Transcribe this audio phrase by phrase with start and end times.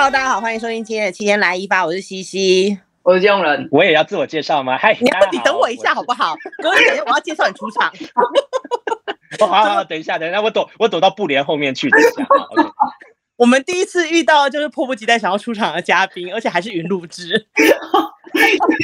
[0.00, 4.78] Hello，大家好，欢迎收听今天的七天来一发，我是西西，我是用人，我也要自我介绍吗？
[4.78, 6.36] 嗨，你你等我一下好不好？
[6.62, 7.92] 哥，等下我要介绍你出场。
[9.40, 12.10] 哦，好好，等一下，等一下，我躲我躲到布帘后面去，等一下。
[12.22, 12.70] Okay.
[13.38, 17.48] 我们第一次遇到就是迫不及待想要出场的嘉宾，而且还是云录制，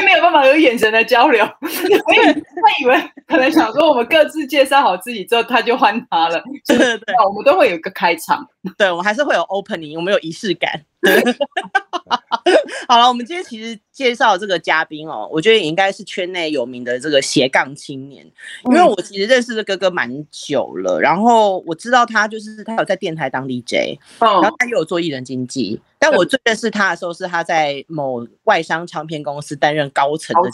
[0.05, 1.45] 没有办法有眼神的交流。
[1.45, 6.43] 他以为可能想说我们各自介绍好自己之后，他就换他了。
[6.67, 8.45] 对对对，我们都会有一个开场，
[8.77, 10.83] 对，我们还是会有 opening，我们有仪式感。
[12.87, 18.25] 好了，我们今天其实介绍这个嘉宾哦，我觉得也应该是圈内有名的这个斜杠青年，
[18.67, 30.51] 因为我其实认识的哥哥蛮久了，然后我知道他就是他有在电台当 DJ，然后他又有做艺人经纪，但我最认识他的时候是他在某外商唱片公司担任高层的，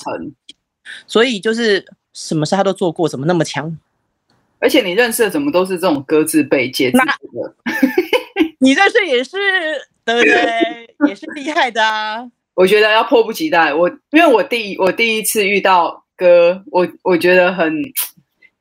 [1.08, 3.77] 所以就是什么事他都做过，怎么那么强？
[4.60, 7.00] 而且你认识的怎么都是这种各自被接的，
[8.60, 9.36] 你认识也是。
[10.05, 11.09] 对不对？
[11.09, 12.27] 也是厉害的啊！
[12.55, 13.73] 我觉得要迫不及待。
[13.73, 17.73] 我因为我第我第一次遇到哥，我我觉得很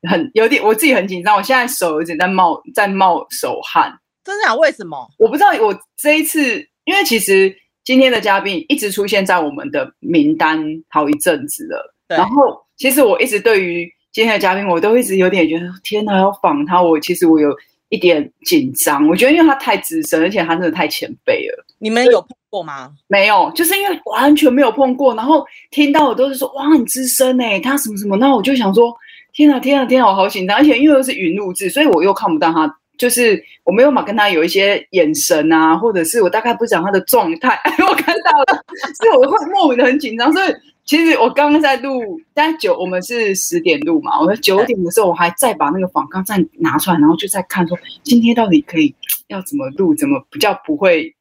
[0.08, 1.36] 很有点，我自己很紧张。
[1.36, 3.92] 我现在手有点在冒在冒手汗。
[4.24, 4.54] 真的啊？
[4.54, 5.06] 为什么？
[5.18, 5.50] 我不知道。
[5.60, 11.94] 我这一次，因为其实今天的嘉宾一直出现在我们的名单好一阵子了。
[12.08, 12.16] 对。
[12.16, 17.54] 然后，其实我一直对于今天的嘉宾，我都一直有点觉得，天哪，要访他，我其实我有。
[17.90, 21.64] 一点紧张，我觉得因为他太资深，而且他真的太前辈了。
[21.78, 22.90] 你们有碰过吗？
[23.08, 28.96] 没有，就是因为完全没有碰过，然后听到我都是说哇，很资深哎，他什么什么，那我就想说
[29.32, 40.54] 天啊天啊天啊，我好紧张，而且因为又是云录制，所以我又看不到他，就是我没有办法跟他有一些眼神啊，或者是我大概不讲他的状态， 我看到了，所以我会莫名的很紧张，所以。
[40.84, 48.94] 其实我刚刚在录，但九我们是十点录嘛，我说九点的时候我还再把那个访纲再拿出来，然后就在看说今天到底可以
[49.28, 51.14] 要怎么录，怎么比较不会。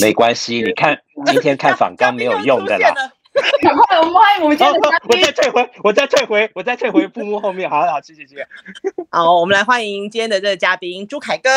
[0.00, 2.94] 没关系，你看 今天看访纲没有用的啦。
[3.62, 5.20] 赶快，我们欢迎我们今天的嘉宾。
[5.20, 7.68] 我再退回，我再退回，我再退回布幕后面。
[7.68, 8.46] 好好，谢谢谢谢。
[9.10, 11.50] 好，我们来欢迎今天的这个嘉宾朱凯哥。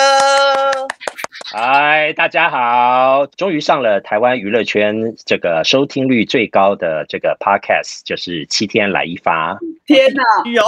[1.52, 3.28] 嗨，大家好！
[3.36, 9.58] 终于上了台湾娱乐圈这个收听率最高的这个 podcast，就是七天来一发。
[9.86, 10.24] 天哪！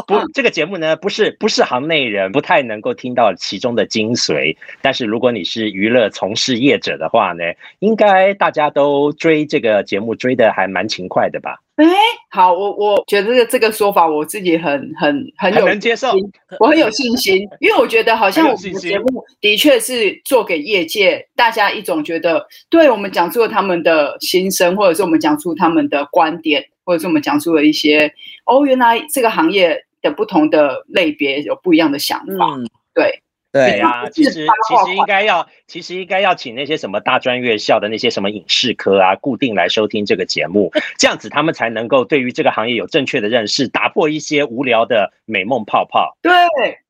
[0.05, 4.55] 不，这个节目呢，不是不是行内人不太能够听到其中的精髓。
[4.81, 7.43] 但是如果你是娱乐从事业者的话呢，
[7.79, 11.59] 应该大家都追这个节目追的还蛮勤快的吧？
[11.75, 11.85] 哎，
[12.31, 16.11] 好，我我觉得这个说法我自己很很很有很能接受，
[16.59, 28.11] 我很有信心， 因为我觉得好像我们的节目的确是做给业界大家一种觉得，对我们讲出了他们的心声，或者是我们讲出他们的观点，或者是我们讲出了一些
[28.45, 33.21] 哦，原来这个行业的不同的类别有不一样的想法，嗯、对。
[33.65, 46.17] 对啊，其实其实应该要，其实应该要请那些什么大专院校的那些什么影视科啊，固定来收听这个节目，这样子他们才能够对于这个行业有正确的认识，打破一些无聊的美梦泡泡。
[46.21, 46.31] 对，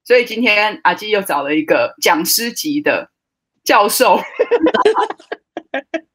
[0.04, 3.10] 所以今天阿基又找了一个讲师级的
[3.64, 4.20] 教授。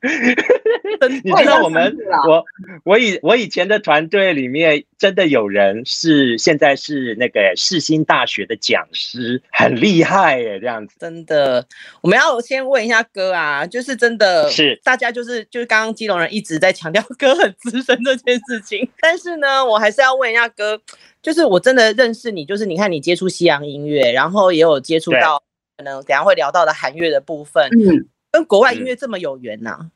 [1.24, 1.96] 你知道我们
[2.28, 2.44] 我
[2.84, 10.94] 我以我以前的团队里面真的有人是现在是那个世新大学的讲师，很厉害耶，这样子。
[11.00, 11.66] 真的，
[12.00, 20.80] 我们要先问一下哥啊，就是真的，是大家就是就是刚刚基隆人一直在强调 哥很资深这件事情，但是呢，我还是要问一下哥，
[21.20, 25.42] 就是我真的认识你，就是你看你接触西洋音乐，然后也有接触到
[25.76, 28.06] 可能等下会聊到的韩乐的部分，嗯。
[28.30, 29.90] 跟国外音乐这么有缘呐、啊？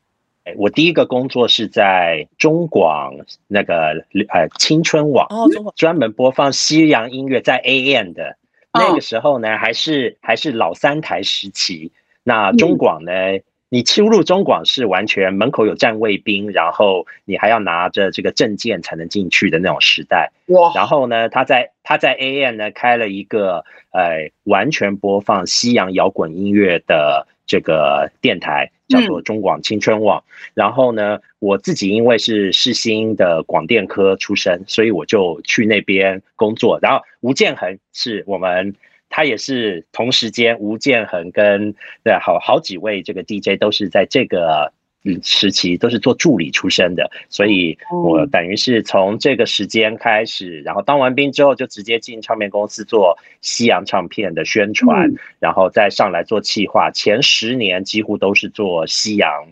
[0.45, 3.15] 哎，我第一个工作是在中广
[3.47, 8.35] 那个呃青春网哦，专门播放西洋音乐，在 AM 的
[8.73, 11.93] 那个时候呢，还是还是老三台时期。
[12.23, 20.29] 那中广呢，嗯、你出入中广是完全门口有站卫兵，然后你还要拿着这个证件才能进去的那种时代。
[20.47, 20.73] 哇！
[20.75, 27.27] 然后呢，他在他在 AM 呢开了一个呃完全播放西洋摇滚音乐的。
[27.45, 36.79] 这个电台叫做中广青春网，嗯、然后呢，我自己因为是世新的广电科出身，所以我就去那边工作。
[36.81, 38.75] 然后吴建恒是我们，
[39.09, 41.73] 他也是同时间，吴建恒跟
[42.03, 44.73] 对好好几位这个 DJ 都是在这个。
[45.05, 56.89] 嗯，时期都是做助理出身的，所以我等于是从这个时间开始，然后当完兵之后就直接进唱片公司做西洋唱片的宣传，然后再上来做企划。
[56.89, 59.45] 前十年几乎都是做西洋，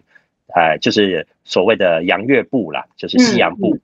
[0.56, 3.78] 呃，就是所谓的洋乐部啦，就是西洋部。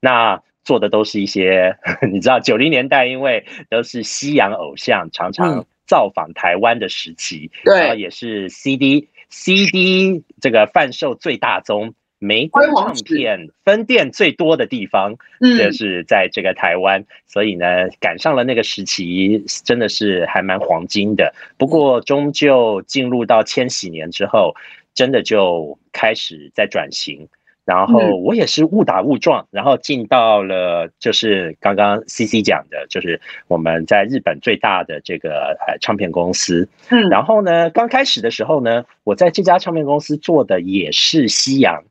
[0.00, 1.76] 那做的都是一些，
[2.10, 9.10] 你知道，九零年代因为都是西洋偶像常常造访台湾的时期，对，然后也是 CD。
[9.34, 11.94] CD 这个贩售最大宗。
[12.20, 15.14] 玫瑰唱片分店最多的地方，
[15.58, 17.66] 就是在这个台湾，所以呢，
[18.00, 21.34] 赶上了那个时期，真的是还蛮黄金的。
[21.58, 24.54] 不过，终究进入到千禧年之后，
[24.94, 27.28] 真的就开始在转型。
[27.64, 36.68] 然后我也是误打误撞，然后进到了就是刚刚 CC 讲的，就是我们在日本最大的这个呃唱片公司。
[36.90, 41.82] 嗯，然后呢，刚开始的时候呢，我在这家唱片公司做的也是西洋。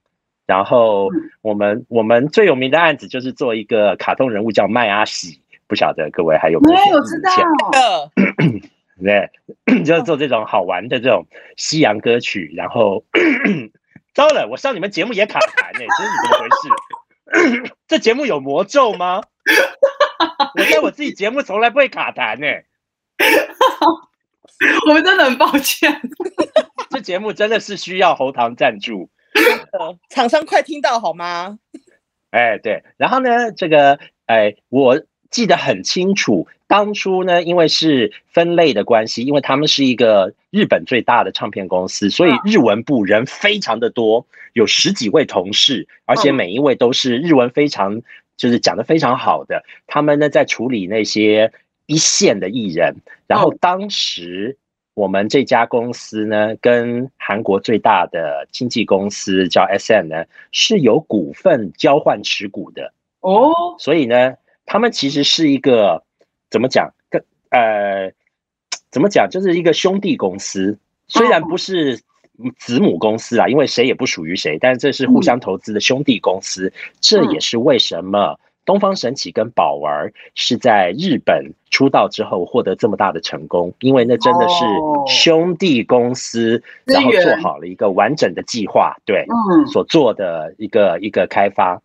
[0.46, 1.10] 然后
[1.42, 6.92] 我们我们最有名的案子就是做一个卡通人物叫麦阿喜，不晓得各位还有没有印象？
[6.92, 8.12] 没有知道。
[9.02, 9.30] 对，
[9.84, 11.26] 就是做这种好玩的这种
[11.56, 12.52] 西洋歌曲。
[12.56, 13.04] 然后
[14.14, 17.74] 糟了，我上你们节目也卡痰呢，这是怎么回事？
[17.88, 19.24] 这节目有魔咒吗？
[20.56, 22.48] 我在我自己节目从来不会卡痰呢。
[24.88, 26.00] 我们真的很抱歉。
[26.92, 29.10] 这节目真的是需要喉糖赞助。
[30.10, 31.58] 厂商快听到好吗？
[32.30, 35.02] 哎，对，然后呢，这个哎，我
[35.34, 48.02] 记得很清楚，当初呢，因为是分类的关系，因为他们是一个日本最大的唱片公司，所以日文部人非常的多，有十几位同事，而且每一位都是日文非常
[48.38, 51.52] 就是讲的非常好的，他们呢在处理那些
[51.88, 52.96] 一线的艺人，
[53.28, 54.58] 然后当时。
[54.96, 63.52] 我们这家公司呢，跟韩国最大的经纪公司叫 SM 呢，是有股份交换持股的哦。
[63.80, 64.36] 所以呢，
[64.66, 66.04] 他们其实是一个
[66.50, 66.92] 怎么讲？
[67.10, 68.12] 跟呃，
[68.90, 69.30] 怎么讲？
[69.30, 70.78] 就是一个兄弟公司，
[71.08, 72.00] 虽然不是
[72.58, 76.72] 子母公司啊，因为谁也不属于谁，但是这是互相投资的兄弟公司。
[77.00, 78.40] 这也是为什么。
[78.66, 84.64] 东方神起跟宝儿是在日本出道之后获得这么大的成功，因为那真的是
[85.06, 89.26] 兄弟公司，然后做好了一个完整的计划，对，
[89.70, 91.82] 所做的一个一个开发。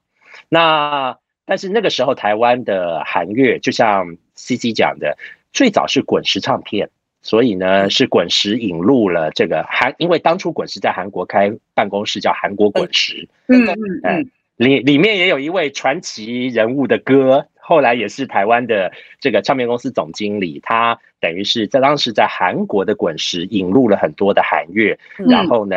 [0.49, 5.17] 那但是那个时候台湾的韩乐，就像 CC 讲的，
[5.51, 6.91] 最早是滚石唱片，
[7.23, 14.31] 所以呢是滚石引入了这个韩，因为当初滚石在韩国开办公室叫韩国滚石，嗯嗯嗯。
[14.57, 25.77] 里里面也有一位传奇人物的歌，后来也是台湾的这个唱片公司总经理，他等于是在当时在韩国的滚石引入了很多的韩乐，然后呢，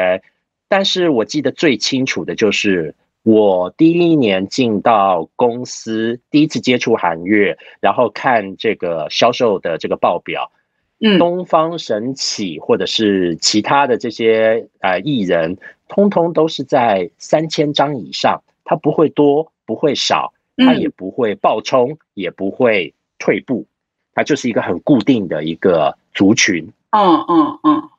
[0.68, 10.51] 但是我记得最清楚的就是我第一年进到公司，第一次接触韩乐，然后看这个销售的这个报表，
[11.00, 15.57] 嗯，东方神起或者是其他的这些呃艺人，
[15.88, 18.41] 通通都是在三千张以上。
[18.63, 23.65] 它不会多，不会少，它也不会暴冲，也不会退步，
[24.13, 26.71] 它就是一个很固定的一个族群。
[26.91, 27.89] 嗯嗯嗯。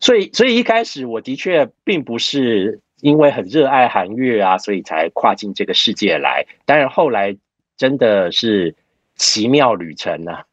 [0.00, 6.46] 所以，所以一开始我的确并不是因为很热爱韩乐啊，所以才跨进这个世界来。
[6.64, 7.36] 当然后来
[7.76, 8.74] 真的是
[9.16, 10.44] 奇妙旅程啊！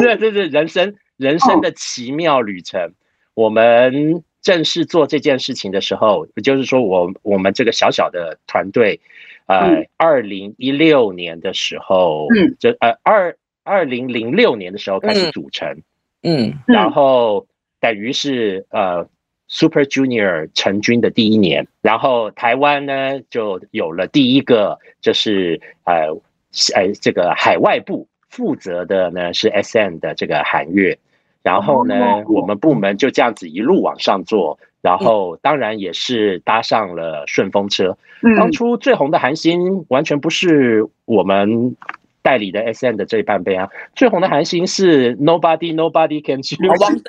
[0.00, 2.92] 这 这是人生人生的奇妙旅程。
[3.34, 4.22] 我们。
[4.42, 8.98] 正式做这件事情的时候，也就是说我，我我们这个小小的团队，
[9.46, 15.68] 呃，二零一六年的时候，嗯，就呃二二零零六年的时候开始组成，
[16.24, 17.46] 嗯，嗯然后
[17.78, 19.08] 等于是呃
[19.54, 26.08] Super Junior 成军的第一年，然后台湾呢就有了第一个，就是呃
[26.74, 30.98] 呃这个海外部负责的呢是 SM 的这个韩乐。
[31.42, 37.98] 然后呢，我们部门就这样子一路往上做，然后当然也是搭上了顺风车。
[38.38, 41.76] 当初最红的韩星完全不是我们
[42.22, 46.56] 代理的 SM 的这一半杯啊，最红的韩星是 Nobody Nobody Can Choose，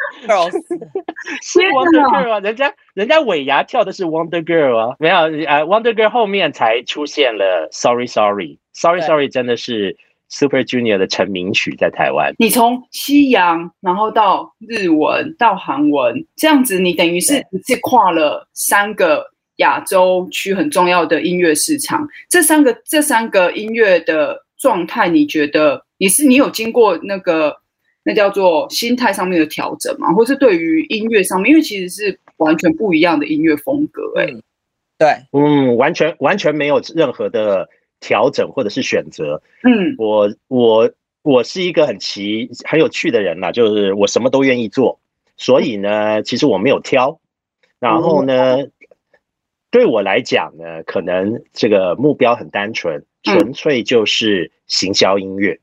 [1.42, 9.98] 是 Wonder Girl 啊，人家人家尾牙跳的是 Wonder Girl 啊，没有啊 Wonder Girl 后面才出现了 Sorry Sorry Sorry Sorry，真的是。
[10.30, 19.24] Super Junior 的成名曲在台湾，你从西洋，然后到日文，到韩文，这样子，你等于是一次跨了三个
[19.58, 22.08] 亚洲区很重要的音乐市场。
[22.32, 27.58] 这三个这三个音乐的状态，你觉得你是你有经过那个
[28.04, 30.14] 那叫做心态上面的调整吗？
[30.14, 34.44] 或是对于音乐上面，因为其实是完全不一样的音乐风格，欸，哎、嗯，
[34.98, 37.68] 对，嗯，完全完全没有任何的。
[38.06, 40.92] 调整或者是选择，嗯，我我
[41.22, 45.00] 我是一个很奇很有趣的人呐，就是我什么都愿意做，
[45.38, 47.22] 所以呢，其实我没有挑，
[47.80, 48.58] 然后呢，
[49.74, 55.60] 对我来讲呢，可能这个目标很单纯，纯粹就是行销音乐，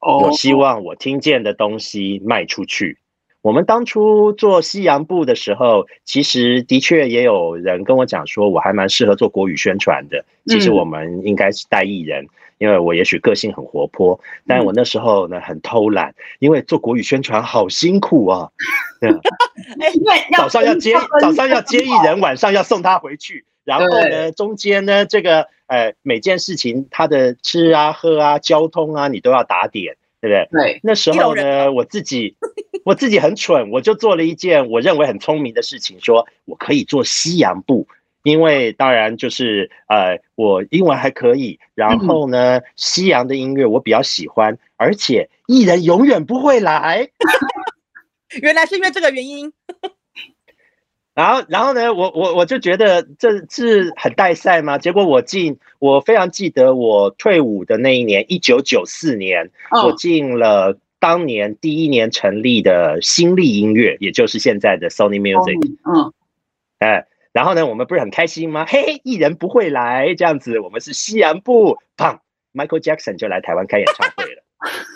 [0.00, 2.96] 我希望我听见的东西卖出去，
[3.42, 10.24] 我们当初做西洋部的时候，其实的确也有人跟我讲说，我还蛮适合做国语宣传的。
[10.46, 12.26] 其实我们应该是带艺人，
[12.56, 18.48] 因为我也许个性很活泼，但我那时候呢很偷懒，因为做国语宣传好辛苦啊。
[19.00, 19.12] 对，
[20.34, 29.96] 早上要接早上要接艺人，晚上要送他回去，然后呢中间呢这个呃每件事情他的吃啊喝啊交通啊你都要打点。
[30.22, 30.64] 对不对？
[30.64, 32.36] 对，那时候呢，我自己
[32.84, 37.88] 我自己很蠢，我就做了一件我认为很聪明的事情，说我可以做西洋部，
[38.22, 47.08] 因为当然就是呃，我英文还可以，然后呢，嗯、西洋的音乐我比较喜欢，而且艺人永远不会来，
[48.42, 49.50] 原来是因为这个原因。
[51.20, 54.78] 然后，然后呢，我我我就觉得这是很带赛吗？
[54.78, 65.60] 结果我进，我非常记得我退伍的那一年，一九九四年，我进了当年第一年成立的新力音乐，也就是现在的 Sony Music。
[65.84, 66.10] 嗯，
[66.78, 68.64] 哎，然后呢，我们不是很开心吗？
[68.66, 72.16] 嘿嘿，艺人不会来这样子，我们是西洋部，砰
[72.54, 74.42] ，Michael Jackson 就来台湾开演唱会了。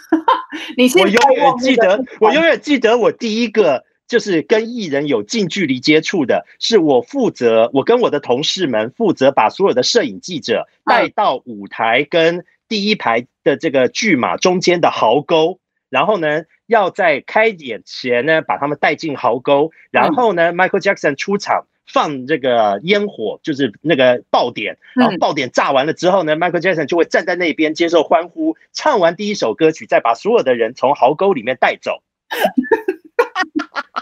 [0.78, 3.84] 你我永远记得，我永远记得我第一个。
[4.06, 15.58] 就是跟艺人有近距离接触的，是我负责，我跟我的同事们负责把所有的摄影记者带到舞台跟第一排的这个巨马中间的壕沟，
[15.88, 32.02] 然后呢，要在开演前呢把他们带进壕沟，然后呢，Michael Jackson 出场放这个烟火，就是那个爆点，然后爆点炸完了之后呢，Michael Jackson 就会站在那边接受欢呼，唱完第一首歌曲，再把所有的人从壕沟里面带走。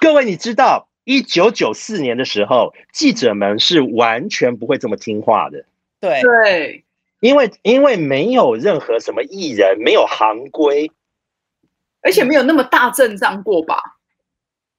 [0.03, 5.65] 各位，你知道，一九九四年的时候，记者们是完全不会这么听话的。
[6.01, 6.85] 对对，
[7.21, 10.91] 因为因为没有任何什么艺人，没有行规，
[12.01, 13.81] 而且没有那么大阵仗过吧？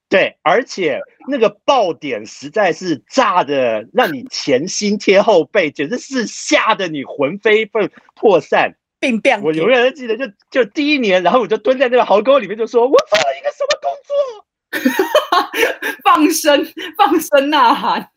[0.10, 1.00] 对，而且
[1.30, 8.76] 那个爆点实在是炸的，让你前心贴后背，简直是吓得你魂飞魄魄散。
[9.00, 14.14] 病变，我永远都记得，就就第一年，然后我就蹲在那个壕沟里面，就说：“我做了一个什么工作？”
[16.04, 16.66] 放声，
[16.98, 18.10] 放声呐喊，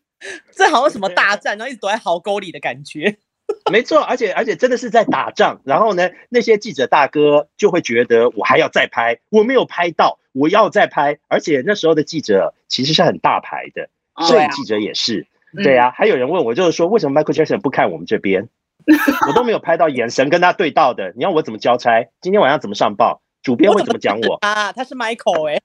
[0.55, 3.17] 这好像什么大战，然后一直躲在壕沟里的感觉。
[3.71, 5.61] 没错，而且而且真的是在打仗。
[5.63, 11.17] 然后呢，那些记者大哥就会觉得我还要再拍，我没有拍到，我要再拍。
[11.29, 13.89] 而且那时候的记者其实是很大牌的，
[14.27, 15.27] 摄影记者也是。
[15.63, 18.49] 对啊，还有人问我，就是说为什么 Michael Jackson 不看我们这边？
[19.27, 21.13] 我都没有拍到眼神跟他对到的。
[21.15, 22.05] 你要我怎么交差？
[22.19, 23.21] 今天晚上怎么上报？
[23.41, 24.73] 主编会怎么讲我啊？
[24.73, 25.61] 他是 Michael 哎、欸。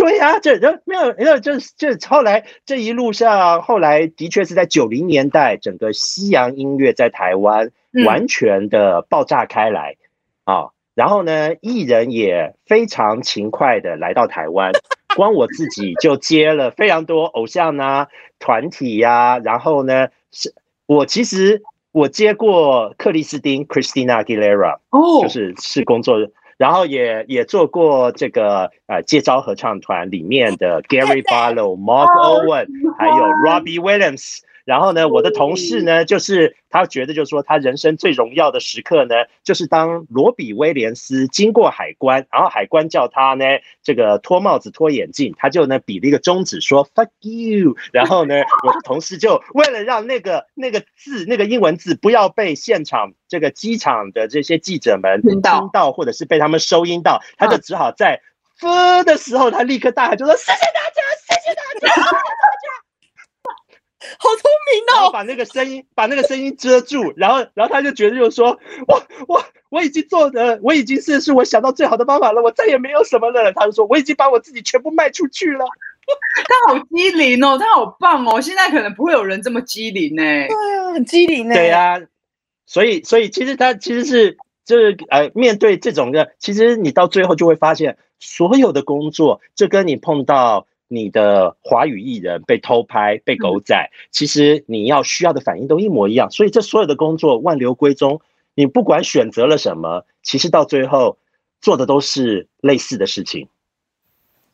[0.00, 7.70] 对呀、啊，这这没有没有，这这后来这一路上，后来的确是在九零年代，整个西洋音乐在台湾
[8.06, 9.96] 完全的爆炸开来
[10.44, 10.72] 啊、哦。
[10.94, 14.72] 然后呢，艺人也非常勤快的来到台湾，
[15.16, 19.38] 光我自己就接了非常多偶像啊、团体呀、啊。
[19.38, 20.54] 然后呢，是
[20.86, 26.16] 我其实我接过克里斯汀 （Christina Aguilera），哦，就是是工作。
[26.60, 32.66] 然后也也做过这个呃接招合唱团里面的 Gary Barlow、Mark Owen，
[32.98, 34.40] 还有 Robbie Williams。
[34.70, 43.44] 然后呢，我的同事呢，就是他觉得，就是说他人生最荣耀的时刻呢，就是当罗比威廉斯经过海关，然后海关叫他呢，
[43.82, 47.74] 这个脱帽子、脱眼镜，他就呢比了一个中指说 “fuck you”。
[47.92, 55.40] 然后呢，我的同事就为了让那个那个字、那个英文字不要被现场这个机场的这些记者们听
[55.72, 58.20] 到，或者是被他们收音到，他就只好在
[58.56, 62.70] “分”的时候，他立刻大喊就说：“谢谢大家，谢谢大家，谢谢大家。”
[64.18, 65.10] 好聪明哦！
[65.12, 73.52] 把那个声音，把那个声音遮住，然后，然后他就觉得就是说，我，我，我已经做的，我已经是是我想到最好的方法了，我再也没有什么了。
[73.52, 75.66] 他就说，我已经把我自己全部卖出去了。
[76.48, 78.40] 他好机灵哦，他好棒哦！
[78.40, 80.22] 现在可能不会有人这么机灵呢。
[80.22, 81.54] 对啊，很机灵呢。
[81.54, 82.00] 对啊，
[82.64, 90.66] 所以，所以其实他其实是就是呃，面对这种的，其实你到最后就会发现，所有的工作就跟你碰到。
[90.92, 98.20] 你的华语艺人被偷拍、被狗仔，其实你要需要的反应都一模一样，所以这所有的工作万流归宗。
[98.56, 101.16] 你不管选择了什么，其实到最后
[101.60, 103.46] 做的都是类似的事情。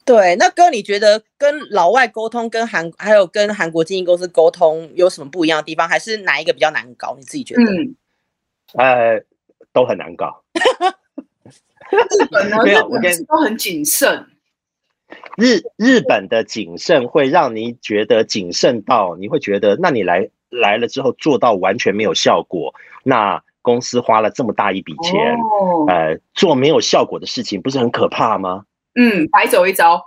[0.05, 5.89] 对，那哥，你觉得跟老外沟通、跟韩还有跟韩国经纪公司沟通有什么不一样的地方？
[5.89, 7.17] 还是哪一个比较难搞？
[7.17, 7.63] 你自己觉得？
[7.63, 7.97] 嗯，
[8.75, 9.25] 呃，
[9.73, 10.43] 都很难搞。
[11.91, 12.59] 日本呢？
[13.27, 14.27] 都很谨慎。
[15.37, 22.75] 日日本的谨慎会让你觉得谨慎到你会觉得，那你来来了之后做到完全没有效果，
[23.05, 25.37] 那公司花了这么大一笔钱，
[25.89, 28.65] 呃，做没有效果的事情，不是很可怕吗？
[28.95, 30.03] 嗯，白走一遭。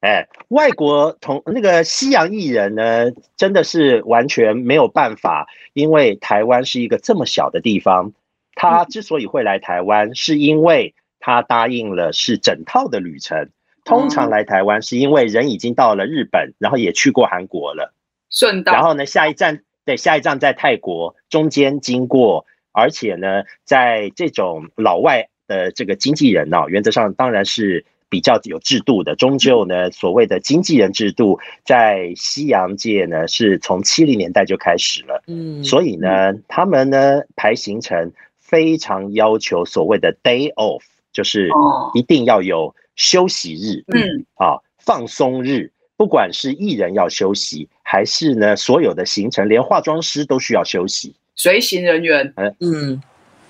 [0.00, 8.12] 哎，外国同那个西洋艺人呢，真的是完全没有办法，因为台湾是一个这么小的地方，
[8.54, 13.50] 他之所以会来台湾，是因为他答应了是整套的旅程。
[13.86, 17.94] 通常来台湾是因为人已经到了日本，然后也去过韩国了，
[18.28, 18.72] 顺道。
[18.72, 29.14] 然后呢，下一站对，下一站在泰国，中间经过，而且呢，在这种老外的这个经纪人呢、哦，原则上当然是比较有制度的。
[29.14, 35.22] 终究呢，所谓的经纪人制度在西洋界呢，是从七零年代就开始了。
[35.28, 41.48] 嗯，所以呢，他们呢排行程非常要求所谓的 day off，就是
[41.94, 42.74] 一定要有。
[42.96, 53.00] 休息日，嗯，啊，放松日，不管是艺人要休息，还是呢所有的行程，连化妆师都需要休息，随行人员，嗯，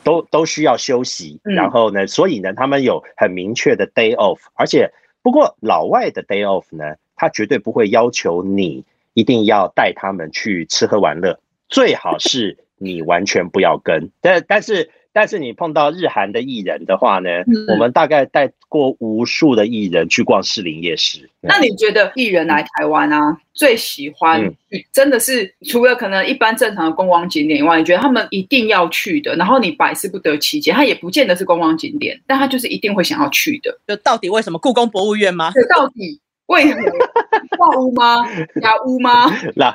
[0.03, 1.41] 都都需要休息。
[1.45, 8.85] 然后呢，所以呢，他们有很明确的 day off，而且不过老外的 day off 呢，他绝对不会要求你
[9.15, 11.39] 一定要带他们去吃喝玩乐，
[11.69, 14.91] 最好是你完全不要跟，但但是。
[15.17, 21.31] 但是你碰到日韩的艺人的话呢，嗯、我们大概带过无数的艺人去逛士林夜市。
[21.41, 24.55] 那你觉得艺人来台湾啊，嗯、最喜欢
[24.93, 33.75] 真的是除了可能一般正常的观光景点以外，你觉得他们一定要去的，然后你百思不得其解，他也不见得是观光景点，但他就是一定会想要去的。
[33.89, 34.59] 就到底为什么？
[34.59, 35.51] 故宫博物院吗？
[35.55, 36.83] 对，到底为什么？
[37.57, 38.29] 化屋吗？
[38.61, 39.35] 雅屋吗？
[39.55, 39.75] 老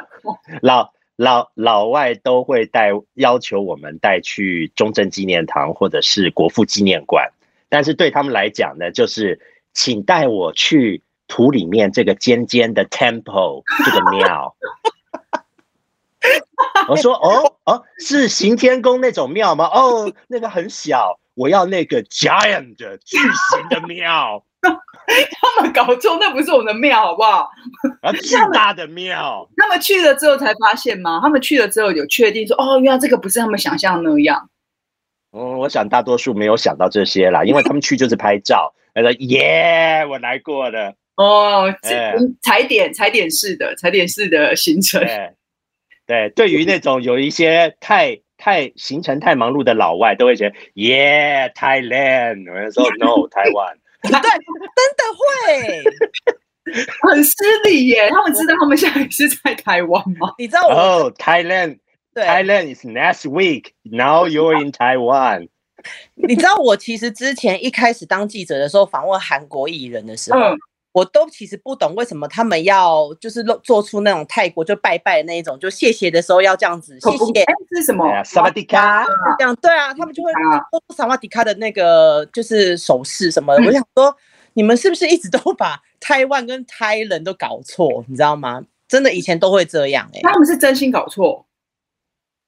[0.62, 0.94] 老。
[1.22, 7.32] 老老外都会带要求我们带去中正纪念堂或者是国父纪念馆，
[7.70, 9.40] 但是对他们来讲呢，就是
[9.72, 14.56] 请带我去土里面这个尖尖的 temple 这个庙。
[16.90, 19.66] 我说哦哦，是行天宫那种庙吗？
[19.66, 22.76] 哦，那个很小，我要那个 giant
[23.06, 24.44] 巨型的庙。
[25.56, 27.50] 他们搞错，那不是我们的庙，好不好？
[28.02, 29.48] 啊， 巨大的庙。
[29.58, 31.20] 他们去了之后才发现吗？
[31.22, 34.50] 他们去了之后有确定说，哦，原来这个不是他们想象那样。
[35.32, 40.94] 嗯，我想大多数没有想到这些啦，因为 他们去就是拍照，他说耶，我来过了。
[41.16, 41.74] 哦，
[42.42, 45.00] 踩点踩点式的踩点式的行程。
[45.02, 45.34] 对，
[46.08, 52.50] 对，对于那种有一些太太行程太忙碌的老外，都会觉得耶，Thailand。
[52.52, 53.78] 我说 No，台湾。
[54.10, 55.84] 对，真的会
[57.12, 57.36] 很失
[57.66, 58.10] 礼耶。
[58.10, 60.34] 他们知道他们现在是在台湾吗？
[60.40, 61.80] 你知道我哦，Thailand，
[62.14, 63.72] 对，Thailand is next week.
[63.84, 65.50] Now you're in Taiwan。
[66.16, 70.40] 你知道我其实之前一开始当记者的时候，访问韩国艺人的时候。
[70.40, 70.58] 嗯
[70.94, 78.06] 我都其实不懂为什么他们要就是做出那种泰国就拜拜的那一种，就谢谢的时候要这样子，谢谢是什么？
[78.24, 79.06] 萨瓦迪卡
[79.38, 80.32] 这样对啊，他们就会
[80.70, 83.64] 做萨瓦迪卡的那个就是手势什么的。
[83.66, 84.16] 我想说，
[84.54, 88.04] 你们是不是一直都 把台湾跟泰人都搞错？
[88.08, 88.64] 你知道吗？
[88.88, 91.46] 真的以前都会这样哎，他们是真心搞错。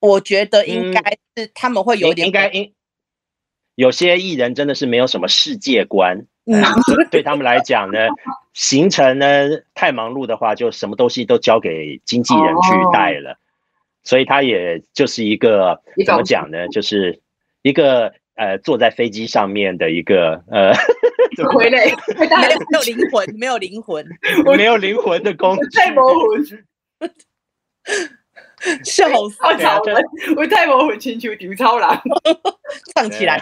[0.01, 2.73] 我觉得应该是他们会有一点，应该应
[3.75, 6.25] 有些艺人真的是没有什么世界观。
[6.45, 6.61] 嗯，
[7.09, 7.99] 对他们来讲呢，
[8.53, 9.25] 行程呢
[9.73, 13.37] 太忙碌的话，就什么东西都交给经纪人去带了，
[14.03, 16.67] 所以他也就是一个怎么讲呢？
[16.67, 17.21] 就是
[17.61, 20.73] 一个呃坐在飞机上面的一个呃，
[21.53, 24.05] 傀儡， 没有灵魂，没有灵魂，
[24.57, 26.19] 没有灵魂的工具，太模糊，
[28.83, 29.37] 笑死，
[30.35, 32.01] 我太模糊，请求丢超了，
[32.93, 33.41] 唱起来。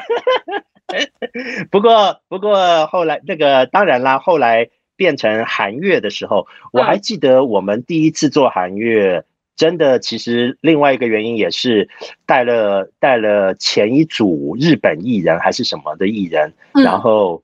[1.71, 11.89] 不过，不过后来那个当然啦，后来变成韩乐的时候，我还记得我们第一次做韩乐，真的其实另外一个原因也是
[12.25, 17.41] 带了带了前一组日本艺人还是什么的艺人，然后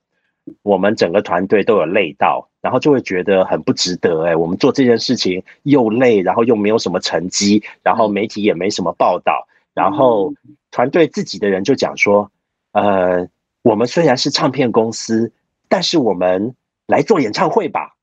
[0.62, 10.34] 我们整个团队都有累到，然后就会觉得很不值得哎，我们做这件事情又累，然后又没有什么成绩，然后媒体也没什么报道，然后
[10.69, 12.30] 团队自己的人就讲说，
[12.73, 13.28] 呃。
[13.67, 15.34] 我们虽然是唱片公司，
[15.67, 17.97] 但是我们来做演唱会吧。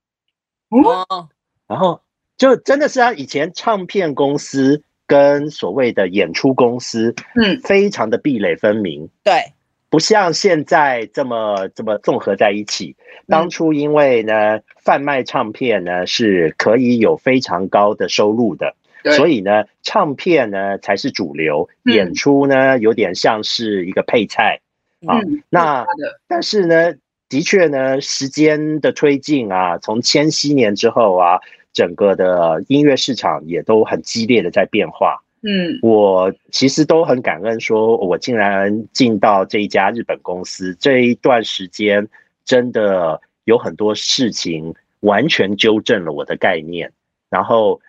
[0.68, 1.30] 哦，
[1.66, 2.02] 然后
[2.36, 9.08] 就真的是啊，以前唱片公司跟所谓的演出公司，嗯，非常的壁垒分明。
[9.22, 9.54] 对，
[9.88, 12.94] 不像现在这么这么综合在一起。
[13.26, 18.74] 当初因为呢，贩卖唱片呢是可以有非常高的收入的，
[19.16, 24.60] 所以呢，唱片呢才是主流，演出呢有点像是一个配菜。
[25.06, 25.86] 啊，那
[26.26, 26.92] 但是呢，
[27.28, 31.40] 的确呢，时间的推进啊，从千禧年之后啊，
[31.72, 35.20] 整个的音乐市场也都很激烈的在变化。
[35.42, 42.08] 嗯，我其实都很感恩，说我竟然进到这一家日本公司，这一段时间
[42.44, 46.90] 真的有很多事情，完全纠正了我的概念。
[47.28, 47.80] 然后，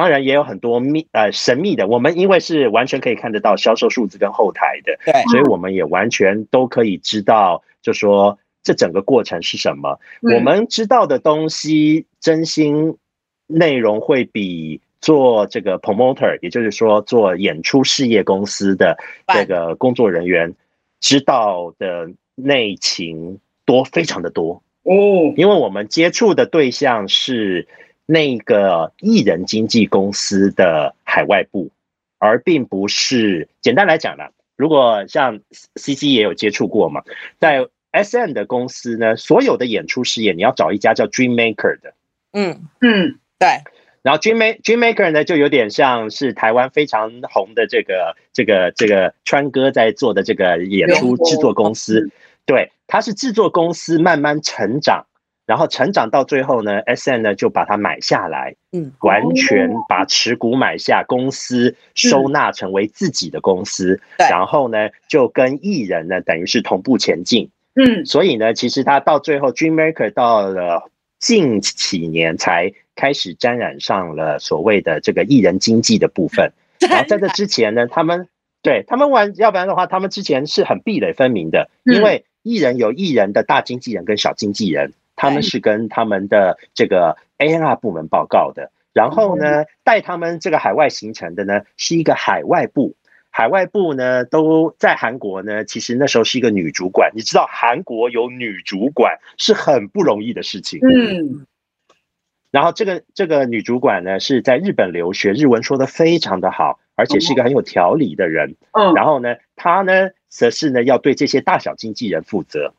[0.00, 10.00] 当然也有很多秘呃神秘的，我们因为是完全可以看得到销售数字跟后台的，对，所以我们也完全都可以知道，就说这整个过程是什么。
[10.22, 12.96] 嗯、我们知道的东西，真心
[13.46, 14.80] 内容会比。
[15.02, 20.54] 做这个 promoter，也就是说做演出事业公司的这个工作人员，
[21.00, 25.32] 知道的内情多，非常的多哦。
[25.38, 27.66] 因为我们接触的对象是
[28.10, 31.70] 那个艺人经纪公司的海外部，
[32.18, 34.24] 而并不是简单来讲呢，
[34.56, 35.38] 如果像
[35.76, 37.02] CC 也有接触过嘛，
[37.38, 41.94] 在 SM 的公司呢，所有的演出事业你要找一家叫 Dream Maker 的，
[42.32, 42.66] 嗯。
[42.80, 43.48] 嗯，对。
[44.02, 52.10] 然后 Dream Maker Dream Maker 呢，就有点像是台湾非常红的这个这个这个川哥在做的这个演出制作公司，
[52.44, 55.06] 对，它是制作公司慢慢成长，
[55.50, 72.72] 然后成长到最后呢，S N 呢就把它买下来，嗯，完全把持股买下公司，收纳成为自己的公司，然后呢就跟艺人呢等于是同步前进，嗯，所以呢，其实他到最后 Dream Maker 到了近几年才。
[72.96, 76.52] 开始沾染上了所谓的这个艺人经济的部分，
[76.90, 78.28] 然后在这之前呢，他们
[78.60, 92.96] 对他们玩，要不然的话，他们之前是很壁垒分明的，因为艺人有艺人的大经纪人跟小经纪人，他们是跟他们的这个 A&R 部门报告的，然后呢，带他们这个海外行程的呢是一个海外部，
[93.28, 101.44] 海外部呢都在韩国呢，其实那时候是一个女主管，你知道韩国有女主管是很不容易的事情，嗯。
[102.50, 108.56] 然后这个这个女主管呢是在日本留学，日文说的非常的好，而且是一个很有条理的人。
[108.72, 112.72] 嗯，然后呢，她呢则是呢要对这些大小经纪人负责，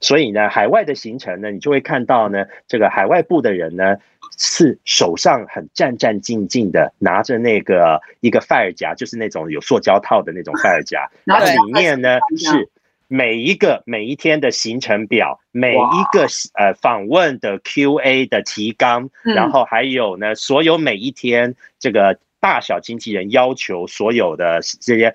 [0.00, 3.96] 所以呢，海外的行程呢，你就会看到呢，这个海外部的人呢
[4.38, 12.68] 是手上很战战兢兢的拿着那个一个 file 夹，就是那种有塑胶套的那种 file 夹，然后里面呢是。
[13.06, 25.14] 每一个每一天的行程表，每一个呃访问的 Q&A 的提纲，然后还有呢，所有每一天这个大小经纪人要求所有的这些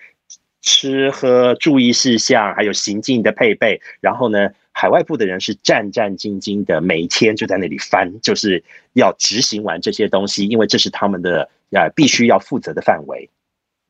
[0.62, 8.64] 吃喝注意事项，还有行进的配备，然后呢，海外部的人是战战兢兢的，每一天就在那里翻，就是
[8.94, 13.30] 要执行完这些东西，因为这是他们的呃必须要负责的范围，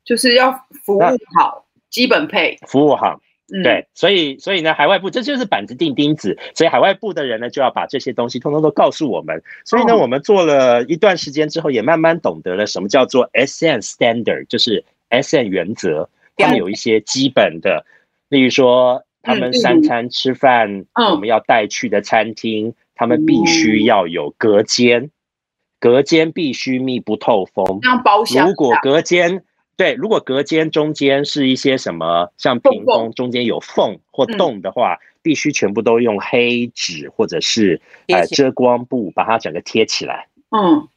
[0.04, 0.52] 就是要
[0.84, 1.02] 服务
[1.38, 3.22] 好基本配，服务好。
[3.64, 9.44] 对，所以所以呢，海外部这就是板子钉钉子，所以海外部的人呢就要把这些东西通通都告诉我们。
[9.66, 16.10] 所以呢，我们做了一段时间之后，也慢慢懂得了什么叫做 S N Standard，就是 S N 原则。
[16.36, 17.86] 他们有一些基本的，
[18.30, 25.12] 例如说他们三餐吃饭，我们要带去的餐厅，他们必须要有隔间，
[25.80, 27.80] 隔间必须密不透风。
[27.84, 29.44] 像包厢，如果隔间。
[29.78, 37.80] 对，如果隔间中间是一些什么，像屏风中间有缝或洞的话，必须全部都用黑纸或者是
[38.10, 40.28] 呃遮光布把它整个贴起来。
[40.50, 40.90] 嗯，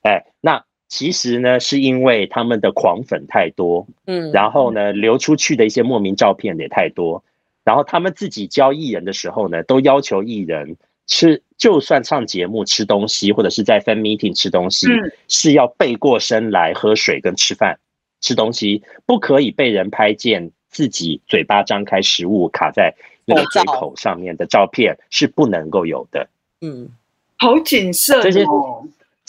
[0.00, 7.24] 哎，那其实呢，是因为他们的狂粉太多，嗯，然后呢，流出去的一些莫名照片也太多，
[7.64, 10.76] 然后他们自己教艺人的时候呢，都要求艺人。
[11.06, 17.78] 吃，就算上节目吃东西，或者是在 fan meeting 吃东西，嗯、是要背过身来喝水跟吃饭、
[18.20, 26.28] 吃东西，不可以被人拍见自己嘴巴张开，食物卡在那个嘴口上面的照片是不能够有的。
[26.60, 26.90] 嗯，
[27.38, 28.22] 好谨慎、哦。
[28.22, 28.44] 这些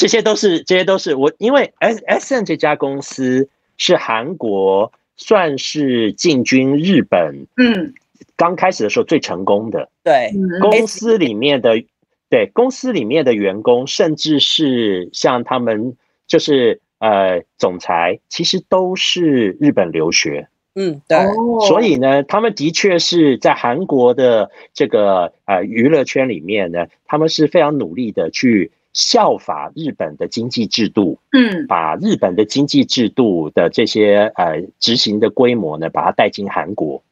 [0.04, 7.94] 这些都是这些都是我，因为 S S N 这家公司是韩国算是进军日本，嗯。
[8.36, 10.32] 刚开始的时候最成功的，对。
[10.60, 11.82] 公司里面的，
[12.30, 15.96] 对公司里面的员工，甚至是像他们
[16.28, 21.18] 就是呃总裁，其实都是日本留学，嗯，对，
[21.68, 37.04] 所以呢，他们的确是在韩国的这个呃娱乐圈里面呢，他们是非常努力的去效法日本的经济制度，嗯，把日本的经济制度的这些呃执行的规模呢，把它带进韩国。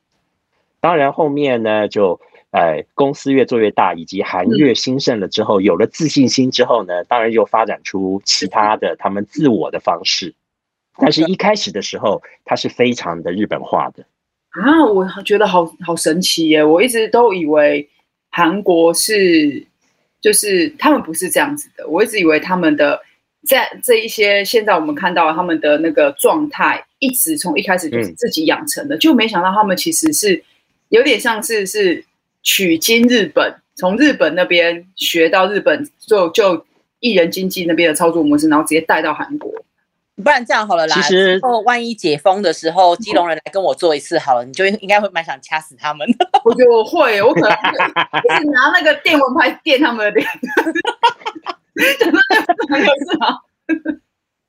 [0.79, 2.19] 当然，后面呢，就
[2.51, 10.33] 呃，公司越做越大，以及韩越兴盛了之后，有了自信心之后呢，当然又发展出其他的他们自我的方式。
[10.97, 14.03] 但是，一开始的时候，它是非常的日本化的
[14.49, 14.85] 啊！
[14.85, 16.63] 我觉得好好神奇耶！
[16.63, 17.89] 我一直都以为
[18.29, 19.65] 韩国是，
[20.21, 21.87] 就是他们不是这样子的。
[21.87, 23.01] 我一直以为他们的
[23.45, 30.43] 在这一些现在我们看到他们的那个状态，一直从一开始就是自己养成的，就没想到他们其实是。
[30.89, 32.03] 有点像是是
[32.43, 36.65] 取经日本，从日本那边学到日本就就
[36.99, 39.49] 艺人经纪那边的操作模式，然后直接带到韩国。
[40.21, 46.29] 不然这样好了啦，其实哦万一解封的时候，基隆人来跟我做一次好了，你就应该会蛮想掐死他们的。
[46.45, 50.27] 我觉得我会，我可能会拿那个电蚊拍电他们的脸。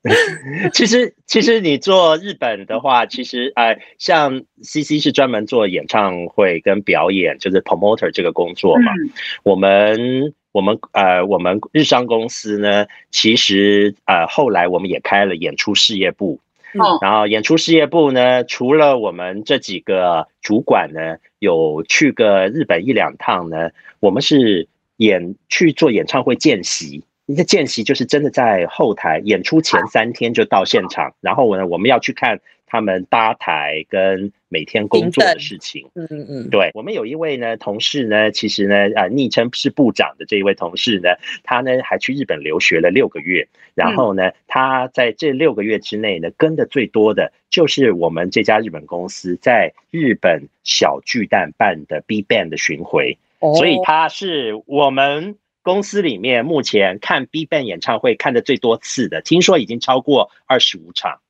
[0.73, 8.91] 其实，其实你做日本的话，其实呃，像 CC 是专门做演唱会跟表演，就是 promoter 这个工作嘛。
[8.91, 9.09] 嗯、
[9.43, 16.39] 我们，我们呃，我们日商公司呢，其实呃，后来我们也开了演出事业部。
[16.75, 27.03] 嗯、然后演出事业部呢，除了我们这几个主管呢，有去个日本一两趟呢，我们是演去做演唱会见习。
[27.25, 32.39] 一个见习就是真的在后台演出前三天就到现场，然后呢，我们要去看
[32.73, 35.87] 他们搭台跟每天工作的事情。
[35.93, 41.09] 嗯嗯嗯，对，我们有一位呢同事呢，其实呢，呃，昵称是部长的这一位同事呢，
[41.43, 55.37] 他呢还去日本留学了六个月，然后呢，他在这六个月之内呢，跟的最多的就是我们这家日本公司在日本小巨蛋办的 BIGBANG 的巡回，所以他是我们。
[55.65, 61.21] 公司里面目前看 BIGBANG 演唱会看的最多次的，听说已经超过二十五场。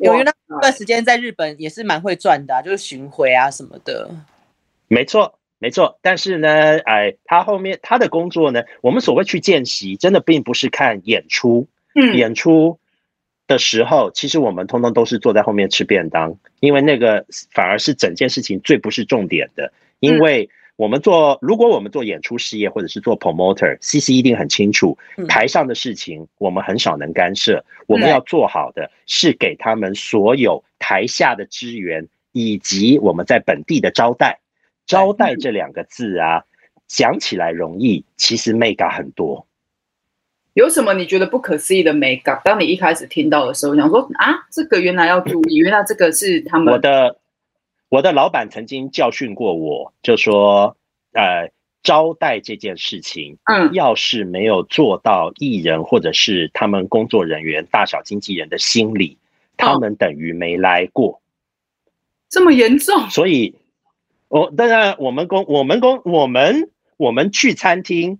[0.00, 4.10] 有那段时间在日本也是蛮会赚的，啊，就是巡回啊什么的。
[4.88, 5.98] 没错，没错。
[6.02, 11.66] 但是呢，哎，他后面他的工作呢，我们所谓去见习，真的并不是看演出。
[11.94, 12.78] 嗯，演出
[13.46, 20.48] 的时候，其实我们通通都是坐在后面吃便当，因为那个反而是整件事情最不是重点的，因为。
[20.76, 27.64] 我们做，如果我们做演出事业或者是做 promoter，CC 一定很清楚，台上的事情我们很少能干涉。
[27.86, 34.38] 我们要做好的是给他们所有台下的支援，以及我们在本地的招待。
[34.84, 36.44] 招待这两个字啊，
[36.86, 39.46] 讲起来容易，其实 mega 很多。
[40.52, 42.42] 有什么你觉得不可思议的 mega？
[42.44, 47.16] 当你一开始听到的时候，想说啊，这个原来要注意，原来这个是他们我的。
[47.96, 50.76] 我的老板曾经教训过我，就说
[51.16, 51.50] ：“呃，
[51.82, 59.16] 招待这件事情，嗯，要是没有做到艺人或者是他们工作人员、大小经纪人的心理，
[59.56, 61.22] 他们等于没来过。”
[62.28, 63.08] 这么严重？
[63.08, 63.54] 所以，
[64.28, 68.18] 我当然，我们公，我们公，我们我们去餐厅。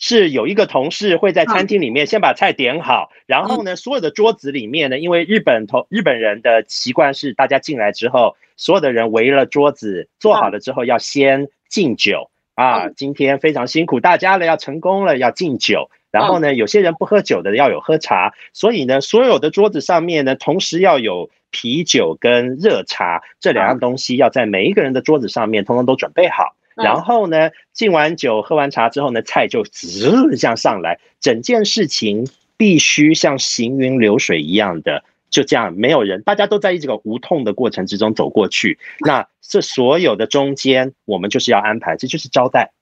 [0.00, 12.30] 是有一个同事会在餐厅里面先把菜点好，然后呢，所有的桌子里面呢，因为日本同日本人的习惯是，大家进来之后，所有的人围了桌子坐好了之后，要先敬酒。
[12.54, 15.90] 啊，今天非常辛苦大家了，要成功了，要敬酒。
[16.10, 26.56] 然后呢，有些人不喝酒的要有喝茶，所以呢，所有的桌子上面呢，同时要有啤酒跟热茶这两样东西，要在每一个人的桌子上面，通通都准备好。
[26.74, 38.78] 然后呢，敬完酒、喝完茶之后呢，菜就滋这样上来，整件事情必须像行云流水一样的，就这样，没有人，大家都在这个无痛的过程之中走过去。
[39.00, 42.72] 那这所有的中间，我们就是要安排，这就是招待。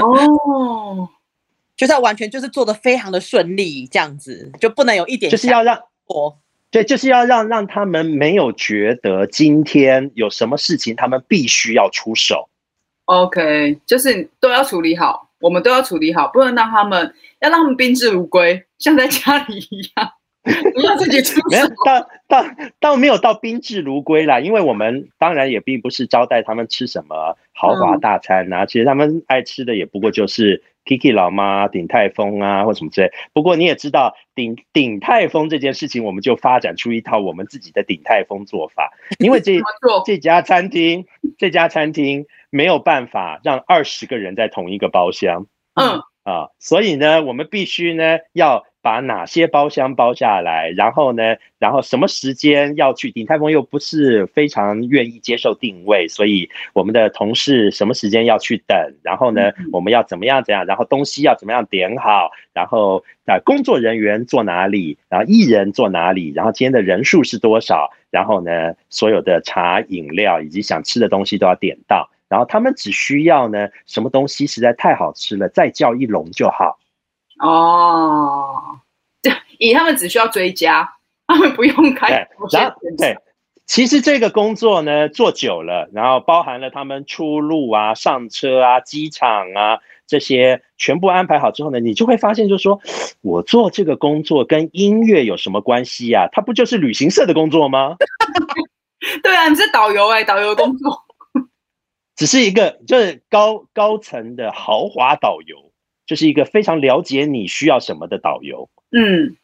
[0.00, 1.08] 哦，
[1.76, 6.38] 就是要完全就是做的非常的顺利，这样子就不能有一点，就是要让我，
[6.70, 12.48] 对，就是要让让他们没有觉得今天有什么事情，他们必须要出手。
[13.06, 20.12] OK，就是都要处理好，我们都要处理好，不能让他们，要让他们宾至如归，像在家里一样，
[20.74, 21.46] 不要自己出手。
[21.50, 22.44] 没有到到
[22.80, 33.10] 到没有到宾至如归啦，因为我们当然也并不是招待他们吃什么豪华大餐啊，嗯、其实他们爱吃的也不过就是 Kiki 老妈、鼎泰丰啊或什么之类。
[33.32, 39.58] 不过你也知道，鼎鼎泰丰这件事情，我们就发展出一套我们自己的鼎泰丰做法，因为这
[40.04, 41.06] 这家餐厅，
[41.38, 42.26] 这家餐厅。
[42.50, 53.10] 没有办法让二十个人在同一个包厢，嗯啊，所以呢，我们必须呢要把哪些包厢包下来，然后呢，然后什么时间要去？
[53.10, 58.76] 鼎泰丰又不是非常愿意接受定位，所以我们的同事什么时间要去等？
[59.02, 60.66] 然后呢，我们要怎么样怎样？
[60.66, 62.30] 然后东西要怎么样点好？
[62.52, 64.98] 然后啊，工作人员坐哪里？
[65.08, 66.30] 然后艺人坐哪里？
[66.34, 67.90] 然后今天的人数是多少？
[68.10, 72.10] 然后呢，所有的茶饮料以及想吃的东西都要点到。
[72.28, 76.78] 然后他们只需要呢，什么东西实在太好吃了，再叫一笼就好。
[77.40, 78.78] 哦，
[79.22, 82.26] 对以他们只需要追加，他们不用开。
[82.52, 83.18] 然后对，
[83.66, 92.80] 其实这个工作呢做久了，然后包含了他们出入啊、上车啊、机场啊这些全部安排好之后呢，你就会发现，就是说
[93.22, 96.28] 我做这个工作跟音乐有什么关系呀？
[96.30, 97.96] 它不就是旅行社的工作吗？
[99.22, 101.04] 对啊，你是导游哎、欸，导游工作。
[102.16, 105.72] 只是一个就是高高层的豪华导游，
[106.06, 108.68] 就是一个非常了解你需要什么的导游。
[108.90, 109.36] 嗯，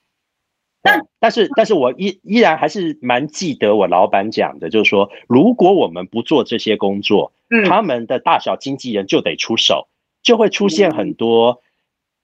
[0.83, 9.89] 但但是但是我依依然还是蛮记得我老板讲的，就是说，如果我们不做这些工作，嗯，他们的大小经纪人就得出手，
[10.23, 11.63] 就会出现很多，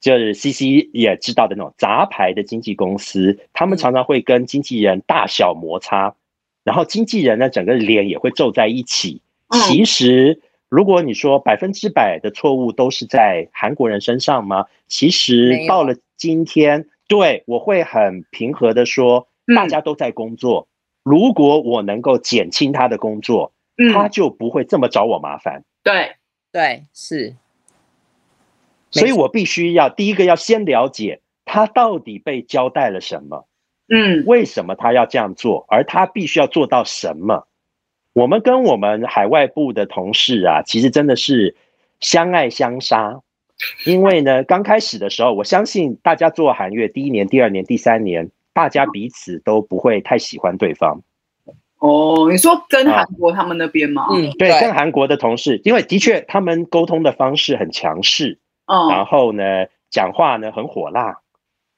[0.00, 6.14] 就是 CC 也知道的那种杂牌的经纪公司，他们常常会跟经纪人大小摩擦，
[6.62, 9.20] 然后经纪人呢，整个脸也会皱在一起。
[9.68, 10.40] 其实，
[10.76, 14.66] 如果你说百分之百的错误都是在韩国人身上吗？
[14.86, 20.68] 其实到了今天，对，我会很平和的说，大家都在工作。
[21.02, 23.54] 如果我能够减轻他的工作，
[23.94, 25.64] 他就不会这么找我麻烦。
[25.82, 26.16] 对，
[26.52, 27.34] 对，是。
[28.90, 33.46] 所以我必须要第一个要先了解他到底被交代了什么，
[33.88, 37.48] 嗯，为什么他要这样做，而他必须要做到什么。
[38.16, 41.54] 我们跟我们海外部的同事啊，其实真的是
[42.00, 43.20] 相爱相杀。
[43.84, 51.02] 因为呢， 刚开始的时候，我相信大家做韩月第一年、第二年、第三年，大家彼此都不会太喜欢对方。
[51.78, 54.06] 哦，你说跟韩国他们那边吗？
[54.10, 61.18] 嗯，对，跟韩国的同事，因为的确他们沟通的方式很强势，哦，然后呢，讲话呢很火辣，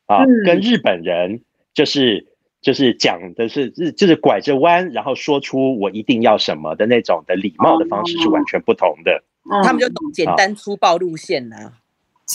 [0.06, 1.40] 啊，跟日本人
[1.74, 2.28] 就是。
[2.60, 9.22] 就是讲的是日，就是拐着弯，然后说出我一定要什么的那种的礼貌的方式是完全不同的。
[9.50, 11.72] 嗯、他们就懂简单粗暴路线呢、啊，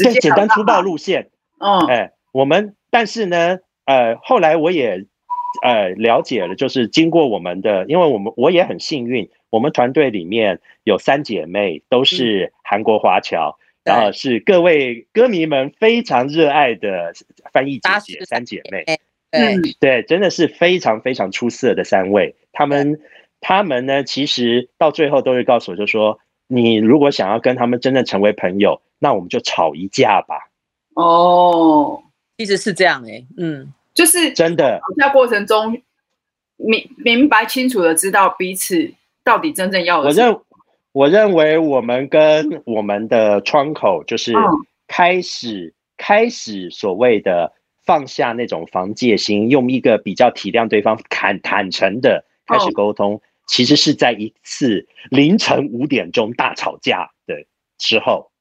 [0.02, 1.30] 对，简单粗暴路线。
[1.60, 5.06] 嗯，哎，我们但是呢，呃，后来我也
[5.62, 17.14] 呃了解了，就是经过我们的，因为我们我也很幸运，我们团队里面有三姐妹都是韩国华侨，嗯、然后是各位歌迷们非常热爱的
[17.52, 18.86] 翻译姐姐三姐妹。
[19.34, 22.36] 嗯，对，真的是非常非常出色的三位。
[22.52, 23.00] 他们，
[23.42, 30.36] 他们呢，其实到最后都会告诉我，就说你如果想要跟他们真正成为朋友，那我们就吵一架吧。
[30.94, 32.04] 哦，
[32.38, 35.82] 一直是这样哎、欸，嗯，就是真的吵架过程中
[36.58, 38.94] 明明白清楚的知道彼此
[39.24, 40.10] 到底真正要的。
[40.10, 40.40] 我认
[40.92, 44.32] 我认为我们跟我们的窗口就是
[44.88, 47.52] 开始、嗯、开始所谓的。
[47.86, 57.46] 放下那种防戒心，用一个比较体谅对方、坦坦诚的开始沟通，其实是在一次凌晨五点钟大吵架的
[57.80, 58.32] 时候，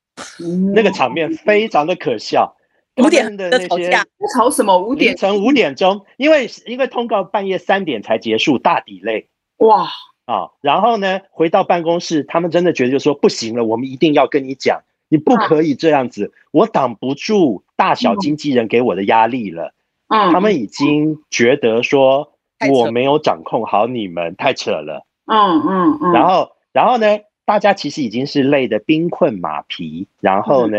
[0.75, 2.57] 那个场面非常的可笑。
[2.97, 3.91] 五点的那些
[4.37, 4.79] 吵什么？
[4.79, 9.29] 五点凌晨五点钟，因为因为通告半夜三点才结束，大 delay。
[9.57, 9.89] 哇
[10.27, 10.51] 啊！
[10.61, 14.83] 然后呢，回到办公室，他们真的觉得就说不行了，我们一定要跟你讲。
[15.13, 19.75] 你不可以这样子，我挡不住大小经纪人给我的压力了。
[20.09, 22.33] 嗯，他们已经觉得说
[22.71, 25.05] 我没有掌控好你们，太扯了。
[25.27, 26.13] 嗯嗯嗯。
[26.15, 30.09] 然后，然后呢，大家其实已经是累得兵困马疲。
[30.21, 30.79] 然后呢，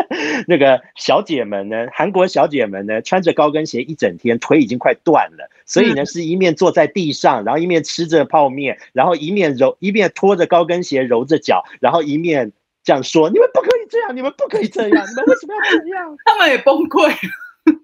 [0.48, 5.50] 那个小姐们呢，韩国小姐们呢，穿着高跟鞋一整天，腿已经快断了。
[5.66, 12.52] 所以呢，是一面坐在地上，然后一面吃着泡面，然后一面揉，一面拖着高跟鞋揉着脚，然后一面。
[12.88, 16.16] 这样说，你们不可以这样，你们不可以这样， 你们为什么要这样？
[16.24, 17.14] 他们也崩溃，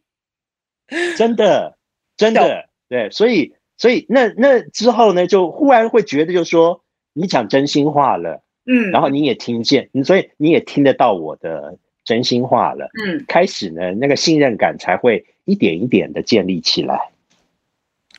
[1.19, 1.77] 真的，
[2.17, 17.11] 真的，对，所以，所以那那之后呢，就忽然会觉得，就是说你讲真心话了，嗯，然后你也听见，所以你也听得到我的真心话了，嗯，开始呢，那个信任感才会一点一点的建立起来。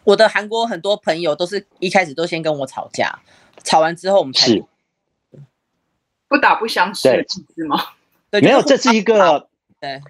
[0.04, 3.24] 我的韩国很多朋友都是一开始都先跟我吵架，
[3.64, 4.62] 吵完之后我们才。
[6.28, 7.78] 不打不相识，是吗？
[8.42, 9.48] 没有，这是一个，
[9.80, 10.02] 对，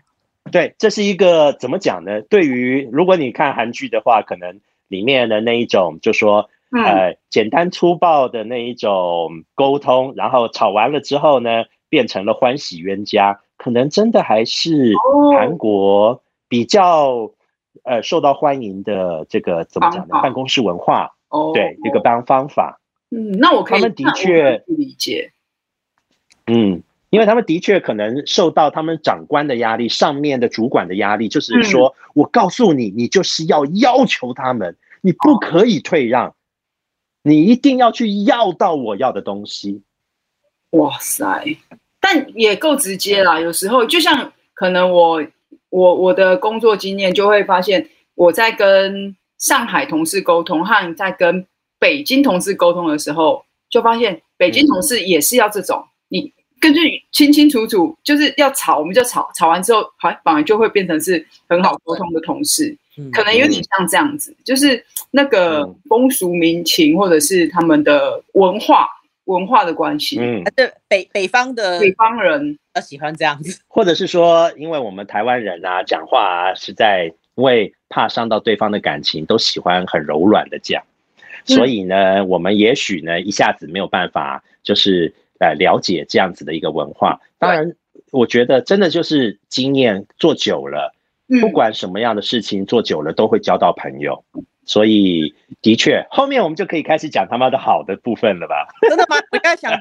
[0.51, 2.21] 对，这是一个怎么讲呢？
[2.23, 14.93] 对于如果你看韩剧的话，可能里面的那一种，就说，呃，简单粗暴的那一种沟通，然后吵完了之后呢，变成了欢喜冤家，可能真的还是
[15.37, 17.31] 韩国比较
[17.83, 20.19] 呃受到欢迎的这个怎么讲呢？
[20.23, 21.11] 办公室文化，
[21.53, 22.79] 对，这个办方法。
[23.11, 25.31] 嗯，那我可以，他们的确理解。
[26.47, 36.35] 嗯，因为他们的确可能受到他们长官的压力，上面的主管的压力，就是说、嗯、我告诉你，你就是要要求他们，你不可以退让，
[37.23, 39.81] 你一定要去要到我要的东西。
[40.69, 41.57] 哇塞，
[41.99, 43.39] 但也够直接啦。
[43.39, 45.25] 有时候就像可能我
[45.69, 51.47] 我我的工作经验就会发现，我在跟上海同事沟通和在跟
[51.79, 55.79] 北京同事沟通的时候，就发现北京同事也是要这种。
[55.79, 62.75] 嗯你根据清清楚楚，就是要吵，我们就吵，吵完之后，好，反而就会变成是很好沟通的同事，
[63.11, 68.87] 可能有点像这样子，就是那个风俗民情或者是他们的文化
[69.25, 80.83] 文化的关系，嗯，对，北北方的北方人呃喜欢这样子，或者是说，因为我们台湾人啊，讲话啊，实在因为怕伤到对方的感情，都喜欢很柔软的讲，
[81.43, 87.19] 所以呢，嗯、我们也许呢一下子没有办法，就是呃了解这样子的一个文化。
[87.37, 87.75] 当然，
[88.11, 90.93] 我觉得真的就是经验做久了，
[91.41, 94.23] 不管什么样的事情做久了，都会交到朋友。
[94.67, 98.67] 所以，的确，后面我们就可以开始讲他妈的好的部分了吧？
[98.81, 99.15] 真的吗？
[99.31, 99.71] 我刚才想，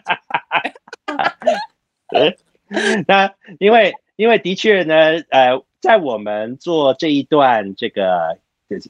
[3.08, 4.94] 那因为因为的确呢，
[5.30, 8.36] 呃，在我们做这一段这个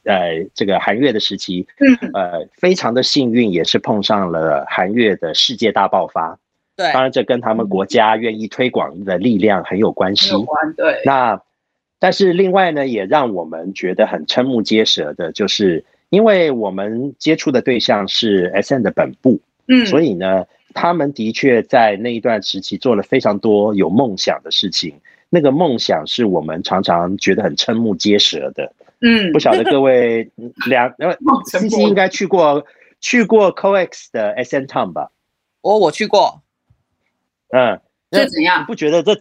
[0.05, 1.69] 呃这个韩月的时期，
[2.13, 6.37] 呃，非常的幸运，也是碰上了韩月的世界大爆发。
[6.77, 10.31] 对，当然这跟他们国家愿意推广的力量很有关系。
[10.31, 11.03] 有关，对。
[11.05, 11.41] 那。
[12.01, 20.45] 但是另外呢，也让我们觉得很瞠目结舌的，就是因为我们接触的对象是 S N 的本部，嗯，所以呢，
[20.75, 24.95] 他们的确在那一段时期做了非常多有梦想的事情。
[25.31, 28.71] 那个梦想是我们常常觉得很瞠目结舌的，
[29.01, 30.31] 嗯，不晓得各位
[30.69, 31.17] 两，因为
[31.47, 32.67] CC 应该去过
[33.01, 35.11] 去过 COEX 的 S N Town 吧？
[35.63, 36.43] 哦，我去过，
[37.55, 37.81] 嗯，
[38.11, 38.63] 这怎样？
[38.63, 39.17] 你不觉得这？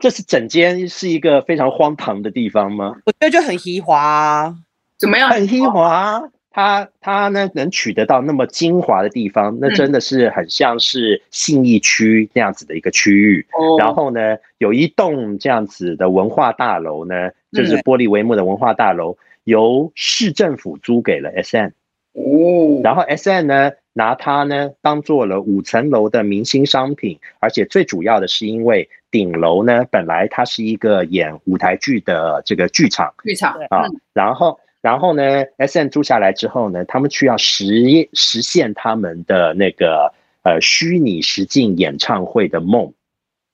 [0.00, 2.94] 这是整间是一个非常荒唐的地方吗？
[3.04, 4.54] 我觉得就很奢华啊，
[4.96, 5.28] 怎么样？
[5.28, 6.22] 很奢华，
[6.52, 13.44] 它它呢能取得到那么精华的地方，那真的是很像是信义区那样子的一个区域。
[13.58, 21.70] 嗯、然后呢，有一栋这样子的文化大楼呢，就是玻璃帷幕的文化大楼，由市政府租给了 SM。
[22.12, 28.88] 哦，然后 SM 呢，拿它呢当做了五层楼的明星商品，而且最主要的是因为。
[29.10, 37.64] 顶楼呢，本来它是一个演舞台剧的这个剧场，剧场啊，然后然后呢，SM 租下来之后呢，他们需要实
[38.12, 42.92] 实现他们的那个呃虚拟实境演唱会的梦，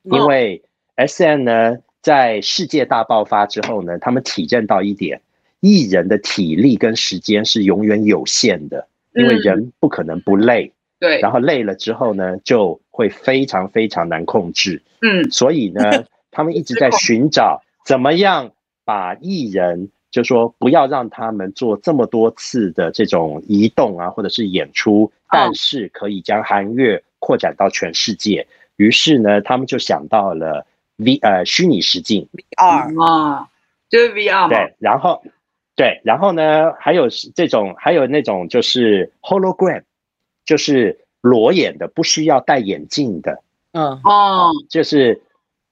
[0.02, 0.60] 因为
[0.96, 5.20] SM 呢在世界大爆发之后呢，他们体认到一点，
[5.60, 10.72] 艺人的体力跟时间是永远有限的，因为人不可能不累。
[11.00, 14.80] 对，然后累了之后呢，就会非常非常难控制。
[15.02, 15.82] 嗯，所以呢，
[16.30, 18.52] 他们一直在寻找怎么样
[18.84, 28.46] 把艺人，就说不要让他们做这么多次的这种移动啊，或者是演出，但是可以将韩乐扩展到全世界。
[28.76, 33.48] 于是呢，他们就想到了 V 呃虚拟实境 VR 啊，
[33.90, 35.22] 就是 VR 对，然后
[35.76, 39.82] 对，然后呢，还有这种还有那种就是 Hologram。
[40.46, 43.40] 就是裸眼的，不需要戴眼镜的，
[43.72, 43.98] 嗯。
[44.04, 45.22] 哦，就是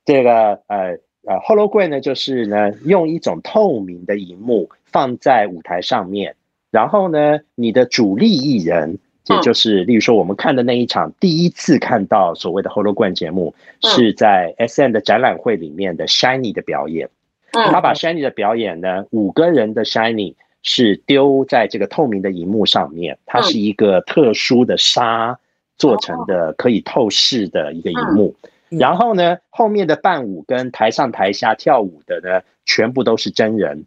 [0.03, 0.97] 这个呃
[1.27, 6.37] 呃，Hologram 呢，就是呢，用一种透明的荧幕放在舞台上面，
[6.71, 8.99] 然后呢，你的主力艺人，
[9.29, 17.11] 也就是例如说我们看的那一场，第一次看到所谓的 Hologram 节目，是在 SM 的展览会里面的 Shiny 的表演，
[17.53, 20.35] 他把 Shiny 的表演呢，五个人的 Shiny。
[20.65, 25.37] 是丢在这个透明的荧幕上面，它是一个特殊的纱
[25.77, 28.37] 做成的，可以透视的一个荧幕。
[28.69, 33.87] 然后呢，后面的伴舞跟台上台下跳舞的呢，全部都是真人。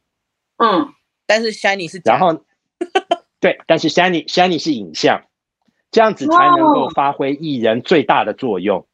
[0.57, 0.89] 嗯，
[1.25, 2.41] 但是 Shiny 是然后
[3.39, 5.23] 对，但是 Shiny Shiny 是影像，
[5.91, 8.85] 这样子才能够发挥艺人最大的作用。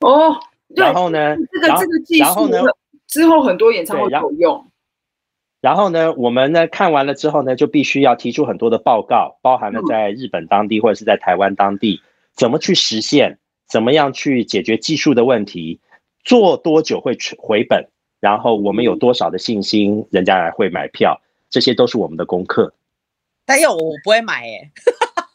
[0.00, 2.48] 哦，然后呢，这个这个技术
[3.06, 4.66] 之后很多演唱会有用。
[5.60, 12.00] 然后呢，我们呢看完了之后呢，就必须要提出很多的报告，包含了在日本当地或者是在台湾当地，
[12.34, 13.38] 怎么去实现，
[13.68, 15.78] 怎么样去解决技术的问题，
[16.24, 17.88] 做多久会回本，
[18.18, 22.74] 然后我们有多少的信心，人家来会买票，这些都是我们的功课。
[23.44, 24.72] 但要我不会买哎。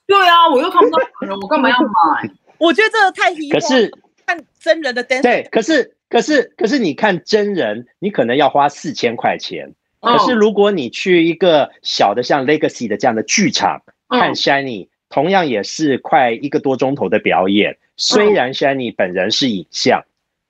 [0.06, 2.30] 对啊，我又看不到人，我干嘛要买？
[2.60, 3.90] 我觉得这个太稀可是
[4.26, 5.22] 看真人的 dance。
[5.22, 9.74] 对，可是可是可是你看真人，你可能要花四千块钱。
[10.00, 17.78] 可是，如果你去一个小的像 Legacy 的这样的剧场看 Shiny，同样也是快一个多钟头的表演。
[17.98, 20.06] 虽然 Shiny 本人是影像，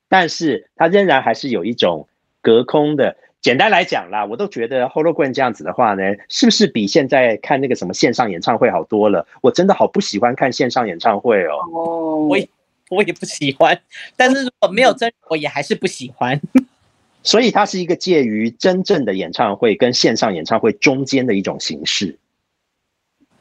[0.09, 2.07] 但是他仍然还是有一种
[2.41, 3.15] 隔空的。
[3.39, 9.25] 简单来讲啦，我都觉得 Hologram 这样子的话呢，是不是比现在看那个什么线上演唱会好多了？
[9.41, 11.55] 我真的好不喜欢看线上演唱会哦。
[11.71, 12.49] 哦，我也
[12.89, 13.79] 我也不喜欢，
[14.15, 16.39] 但是如果没有真人，我也还是不喜欢。
[17.23, 22.17] 所以它是一个介于真正的演唱会跟线上演唱会中间的一种形式。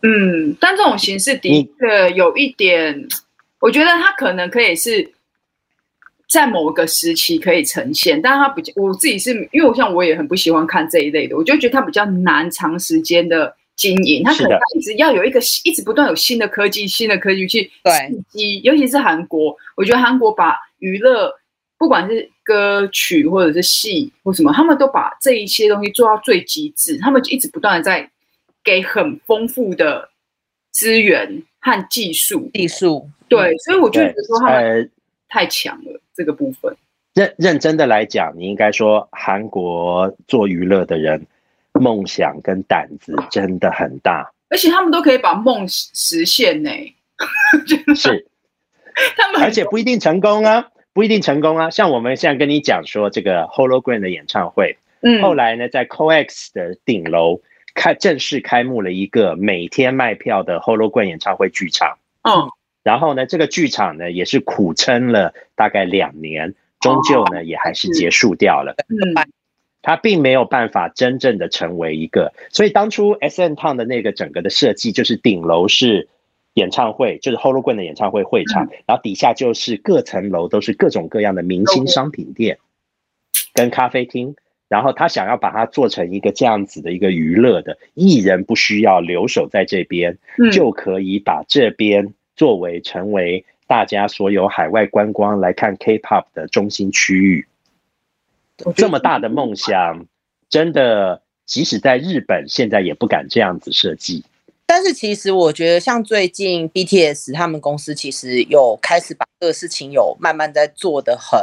[0.02, 3.06] 嗯，但这种形式的确有一点，
[3.60, 5.12] 我觉得它可能可以是
[6.28, 21.30] 在某个时期可以呈现，但它比较，我自己是因为我像我也很不喜欢看这一类的，我就觉得它比较难长时间的经营，他可能他一直要有一个一直不断有新的科技、新的科技去刺激，尤其是韩国，我觉得韩国把娱乐，
[21.78, 28.10] 不管是歌曲或者是戏或什么，他们都把这一些东西做到最极致，他们就一直不断的在
[28.64, 30.08] 给很丰富的
[30.70, 33.08] 资源和技术，技术。
[33.28, 34.90] 对，所以我就觉得说他们
[35.28, 36.74] 太强了这个部分。
[37.12, 41.26] 认认真的来讲，你应该说韩国做娱乐的人
[41.80, 46.70] 梦想跟胆子真的很大，而且他们都可以把梦实现呢。
[47.94, 48.26] 是，
[49.16, 51.70] 他们而且不一定成功啊，不一定成功啊。
[51.70, 57.40] 像我们现在跟你讲说这个 Hologram 的演唱会，嗯，后来呢，在 COEX 的顶楼
[57.74, 62.50] 开正式开幕了一个每天卖票的 Hologram 演唱会剧场，嗯，
[62.82, 66.54] 然后呢，这个剧场呢也是苦撑了大概两年。
[66.78, 68.74] 终究呢，也还是结束掉了。
[68.88, 69.14] 嗯，
[69.82, 72.32] 他并没有办法真正的成为一个。
[72.50, 76.08] 所以当初 S N Town 的那个整个的设计，就是顶楼是
[76.54, 82.58] 演唱会，就是 Hologram 的演唱会会场，然后底下就是各层楼都是各种各样的明星商品店
[83.54, 84.34] 跟咖啡厅。
[84.68, 90.18] 然后他想要把它做成一个这样子的一个娱乐的艺人，不需要留守在这边，
[90.52, 93.44] 就可以把这边作为成为。
[93.68, 97.48] 大家所有海外观光来看 K-pop 的中心区域，
[98.76, 100.06] 这么大的梦想，
[100.48, 104.24] 真的即使在日本，现在也不敢这样子设计。
[104.66, 111.38] 但是其实我觉得，像最近 BTS 他们公司其实有开始把这个事情有慢慢在做的很，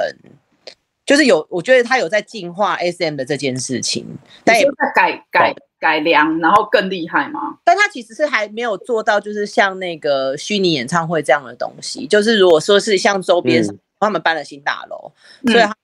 [1.05, 4.05] 就是有我觉得他有在进化 SM 的这件事情，
[4.43, 5.55] 但也在改改。
[5.84, 7.57] 改良，然后更厉害嘛？
[7.66, 12.07] 但他其实是还没有做到，就是像那个虚拟演唱会这样的东西。
[12.07, 15.11] 就是如果说是像周边，嗯、他们搬了新大楼，
[15.41, 15.76] 嗯、所以他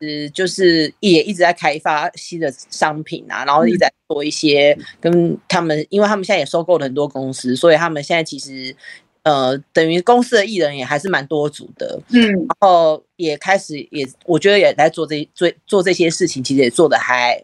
[0.00, 8.74] 呃就是也一直在开发新的商品啊，然后一直在做一些跟他们，因为他们现在也收购了很多公司，所以他们现在其实
[9.22, 17.42] 呃等于公司的艺人也还是蛮多组的，嗯，然后也开始也我觉得也在做这做做这些事情，其实也做的还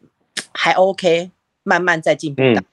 [0.52, 1.30] 还 OK。
[1.62, 2.64] 慢慢在进步的，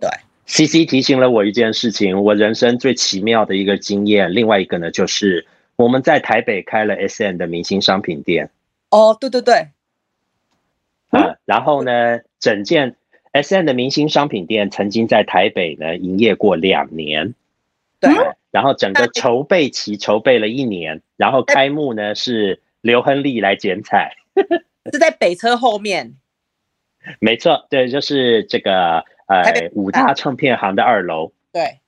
[0.00, 0.10] 对。
[0.44, 4.34] CC 提醒了我一件事情，我人生最奇妙的一个经验。
[4.34, 8.50] 另外一个呢，就是我们在台北开了 SM 的明星商品店。
[8.92, 9.70] 哦，对对对。
[11.10, 12.96] 啊，然后呢，整件
[13.32, 17.34] S N 的明星商品店曾经在台北呢营业过两年。
[17.98, 18.10] 对。
[18.50, 24.14] 然后整个筹备期筹备了一年，然后开幕呢是刘亨利来剪彩，
[24.92, 26.16] 是在北车后面。
[27.18, 31.32] 没错，对，就是这个呃五大唱片行的二楼。
[31.50, 31.80] 对，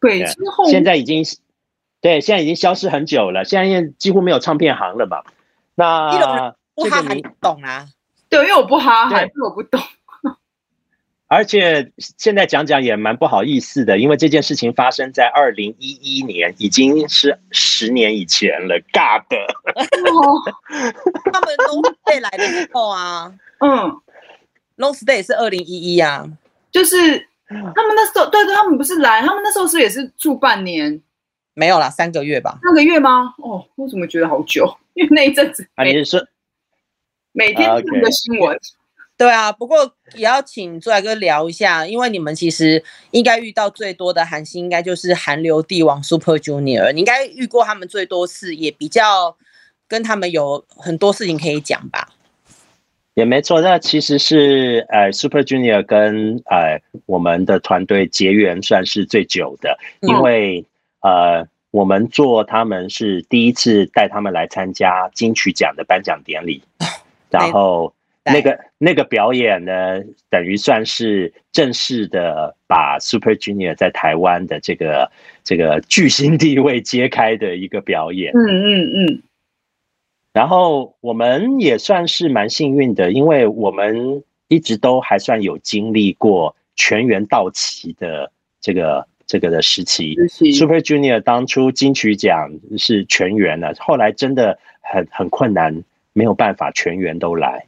[0.00, 1.22] 对，之后现在已经
[2.00, 5.22] 对，现在已经消失很久了，现在几乎没有唱片行了嘛。
[5.80, 7.86] 那不哈还懂啊？
[8.28, 9.80] 对，因为我不哈，还是我不懂。
[11.28, 18.80] 而且现在讲讲也蛮不好意思的，因为这件事情发生在二零一一年，已经是十年以前了。
[18.92, 19.36] 尬的，
[21.32, 24.00] 他们都会来的时候啊，嗯。
[24.76, 26.26] Long stay 是二零一一啊，
[26.72, 26.96] 就是
[27.50, 30.98] 他们那时候，对对，他们不是来，他们那时候是也是住半年，
[31.54, 32.58] 没有啦，三个月吧？
[32.62, 33.34] 三个月吗？
[33.38, 34.76] 哦，我怎么觉得好久？
[34.94, 36.26] 因为那一阵子啊，你是说
[37.32, 38.58] 每天看个新闻？
[39.16, 49.36] 对啊，不过也要请朱来哥聊一下，因为你们其实应该遇到最多的韩星，应该就是韩流帝王 Super Junior，你应该遇过他们最多次，也比较
[49.86, 52.08] 跟他们有很多事情可以讲吧？
[53.14, 60.64] 也没错，那其实是呃，Super Junior 跟呃我们的团队结缘算是最久的，因为
[61.00, 66.62] 呃我们做他们是第一次带他们来参加金曲奖的颁奖典礼，
[67.30, 67.94] 然后
[68.24, 75.10] 那个那个表演呢，等于算是正式的把 Super Junior 在台湾的这个
[75.44, 78.32] 这个巨星地位揭开的一个表演。
[78.34, 79.22] 嗯嗯嗯。
[80.32, 88.30] 然后我们也算是蛮幸运的，因为我们一直都还算有经历过全员到齐的
[88.60, 90.16] 这个这个的时期。
[90.58, 97.66] Super Junior 当初金曲奖是全员的，后来真的很很困难，没有办法全员都来。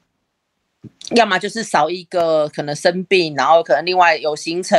[1.15, 4.77] 要么就是少一个，可能生病，然后可能另外有行程，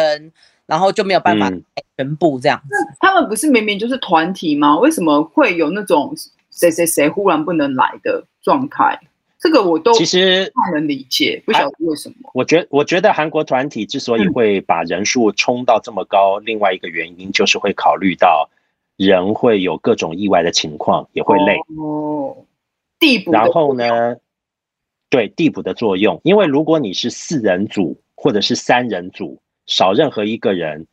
[0.66, 1.50] 然后就没有办法
[1.96, 2.76] 全部这样子。
[2.76, 4.78] 嗯，他们不是明明就是团体吗？
[4.78, 6.14] 为什么会有那种？
[6.52, 9.00] 谁谁谁忽然不能来的状态，
[9.44, 12.16] 这个我都其实不能理解，不晓得为什么。
[12.34, 18.50] 我觉我觉得韩国团体之所以会把人数冲到这么高，另外一个原因就是会考虑到
[18.96, 22.38] 人会有各种意外的情况，也会累哦。
[22.98, 24.16] 递补，然后呢，
[25.10, 30.88] 对递补的作用，因为如果你是四人组或者是三人组，少任何一个人，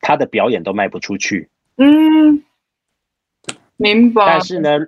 [0.00, 1.48] 他的表演都卖不出去。
[1.78, 2.44] 嗯，
[3.76, 4.24] 明白。
[4.24, 4.78] 但是呢，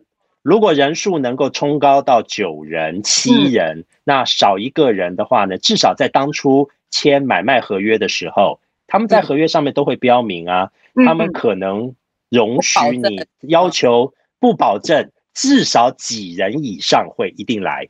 [0.45, 11.95] 如果人数能够冲高到九人、七人，嗯，那少一个人的话呢，至少在当初签买卖合约的时候，他们在合约上面都会标明啊，嗯，他们可能
[12.28, 17.88] 容许你要求不保证至少几人以上会一定来。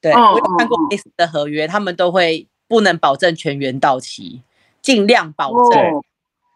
[0.00, 4.42] 对，我有看过类似的合约，他们都会不能保证全员到齐，
[4.80, 6.02] 尽量保证。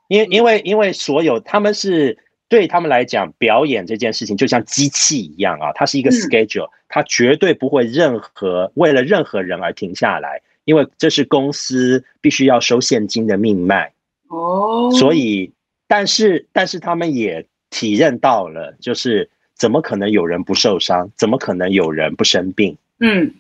[0.09, 2.19] 因因为因为所有他们是
[2.49, 13.93] 对他们来讲，表演这件事情就像机器一样啊，它是一个 schedule，它绝对不会任何为了任何人而停下来，因为这是公司必须要收现金的命脉。
[14.29, 15.53] 哦，所以
[15.89, 21.11] 但是但是他们也体认到了，就是怎么可能有人不受伤？
[21.17, 22.77] 怎么可能有人不生病？
[23.01, 23.35] 嗯，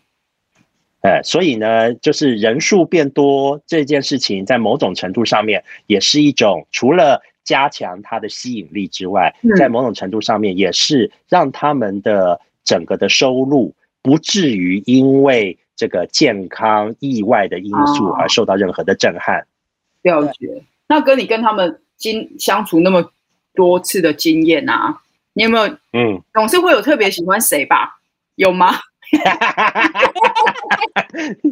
[1.02, 19.46] 呃，所以呢，就是人数变多这件事情，在某种程度上面也是一种，除了加强它的吸引力之外，在某种程度上面也是让他们的整个的收入不至于因为这个健康意外的因素而受到任何的震撼。
[20.02, 20.62] 了解。
[20.88, 23.10] 那跟你跟他们经相处那么
[23.54, 25.00] 多次的经验啊，
[25.32, 25.66] 你有没有？
[25.92, 27.98] 嗯， 总是会有特别喜欢谁吧？
[28.36, 28.74] 有吗？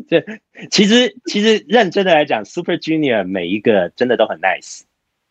[0.08, 0.24] 这
[0.70, 4.82] 其实其实认真的来讲，Super Junior 每一个真的都很 nice。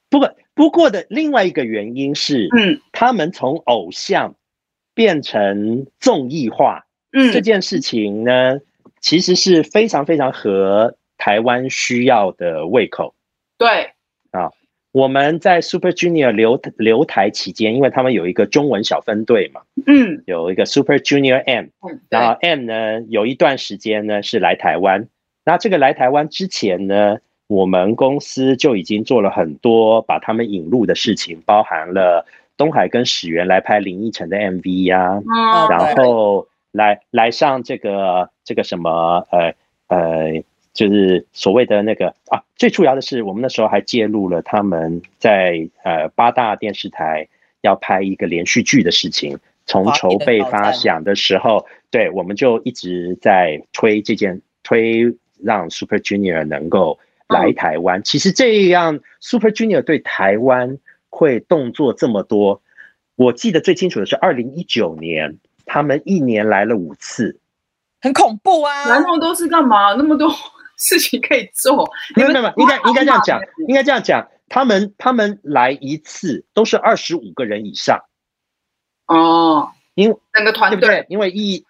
[0.10, 4.36] 不过不过的另外一个原因是，嗯，他们从偶像
[4.94, 8.60] 变成综艺化，嗯，这件事情呢，
[9.02, 13.16] 其实是非常非常合台湾需要的胃口。
[13.58, 13.92] 对，
[14.32, 14.52] 啊。
[14.92, 21.70] 我们在 Super Junior 留留台期间，因为他们有一个中文小分队嘛，嗯，有一个 Super Junior M，
[22.10, 25.08] 然后 M 呢有一段时间呢是来台湾，
[25.46, 27.18] 那这个来台湾之前呢，
[27.48, 32.26] 我们公司就已经做了很多把他们引入的事情，包含了
[32.58, 39.54] 东海跟始源来拍林依晨的 MV 呀，啊，然后来来上这个这个什么呃
[39.88, 40.44] 呃。
[40.74, 47.28] 就是所谓的那个啊，最重要的是，我们那时候还介入了他们在呃八大电视台
[47.62, 49.38] 要拍一个连续剧的事情。
[49.68, 55.14] 从筹备发想的时候，对，我们就一直在推这件，推
[55.44, 56.98] 让 Super Junior 能够
[57.34, 58.02] 来台湾。
[58.04, 60.78] 其实这样 Super Junior 对台湾
[61.10, 62.62] 会动作这么多，
[63.16, 67.40] 我记得最清楚的是二零一九年，他们一年来了五次，
[68.02, 68.86] 很恐怖啊！
[68.86, 69.94] 来那么多是干嘛？
[69.96, 70.30] 那么多。
[70.76, 78.04] 事情可以做，没有没有，应该应该这样讲，应该这样讲，他们他们来一次都是二十五个人以上，
[79.06, 81.06] 哦，因为整个团队，对不对？
[81.10, 81.64] 因为艺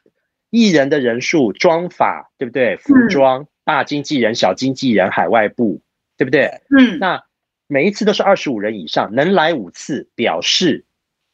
[0.50, 2.78] 艺人的人数、妆法，对不对？
[2.78, 5.82] 服装、大经纪人、小经纪人、海外部，
[6.18, 6.62] 对不对？
[6.70, 7.24] 嗯，那
[7.68, 10.86] 每一次都是二十五人以上，能来五次，表示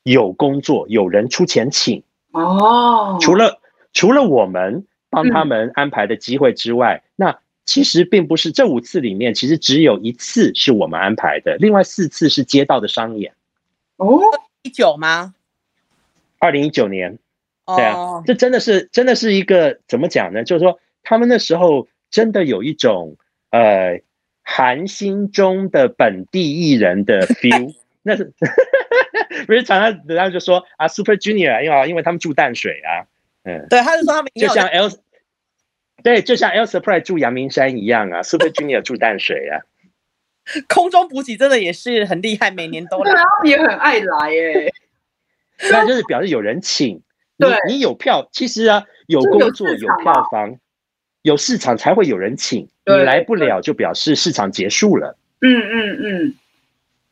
[0.03, 2.03] 有工作，有人出钱请。
[2.31, 3.59] 哦，除了
[3.93, 13.33] 除了我们帮他们安排的机会之外，那其实并不是这五次里面，其实只有一次是我们安排的，另外四次是街道的商演。
[13.97, 14.19] 哦，
[14.61, 15.33] 一九吗？
[16.37, 17.17] 二零一九年，
[17.65, 20.43] 对啊，这真的是真的是一个怎么讲呢？
[20.43, 23.17] 就是说，他们那时候真的有一种
[23.51, 24.01] 呃
[24.43, 27.75] 韩星中的本地艺人的 feel。
[28.01, 28.33] 那是
[29.45, 33.05] 不是常常人家就说啊，Super Junior，因为因为他们住淡水啊，
[33.43, 34.89] 嗯，对，他就说他们就像 L。
[36.01, 39.59] 对，就像 El Surprise 住阳明山一样啊，Super Junior 住淡水啊。
[40.69, 44.73] 空中补给真的也是很厉害，每年都来，也很爱来耶。
[45.69, 47.03] 那就是表示有人请，
[47.37, 50.57] 对，你有票，其实啊，有工作、有票房、
[51.21, 52.67] 有市场才会有人请。
[52.85, 55.17] 你来不了，就表示市场结束了。
[55.41, 56.35] 嗯嗯嗯。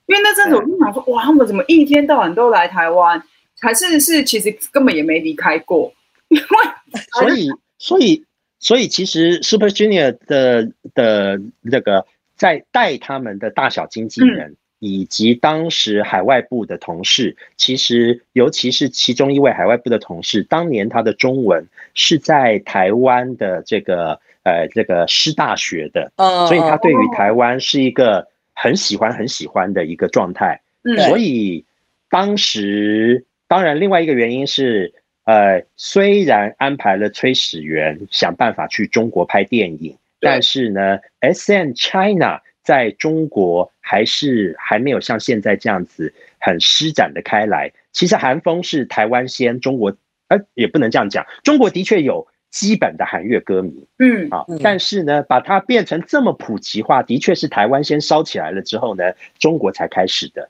[0.05, 3.21] 因为那阵子我就想说，哇，他们怎么一天到晚都来台湾？
[3.59, 5.93] 还是是其实根本也没离开过？
[6.29, 6.45] 因为
[7.19, 8.23] 所以所以。
[8.59, 26.11] 所以其实 Super Junior 的的那个在带他们的大小经纪人，以及当时海外部的同事，其实尤其是其中一位海外部的同事，当年他的中文是在台湾的这个呃这个师大学的，
[26.47, 30.61] 所以他对于台湾是一个很喜欢很喜欢的一个状态。
[31.07, 31.65] 所以
[32.09, 34.93] 当时当然另外一个原因是。
[35.27, 47.71] 呃，虽然安排了崔始源想办法去中国拍电影，但是呢，S N China 在中国还是还没有像现在这样子很施展的开来。
[47.93, 49.95] 其实韩风是台湾先，中国
[50.27, 60.49] 呃也不能这样讲，中国的确有基本的韩乐歌迷，嗯啊，但是呢，把它变成这么普及化，的确是台湾先烧起来了之后呢，中国才开始的。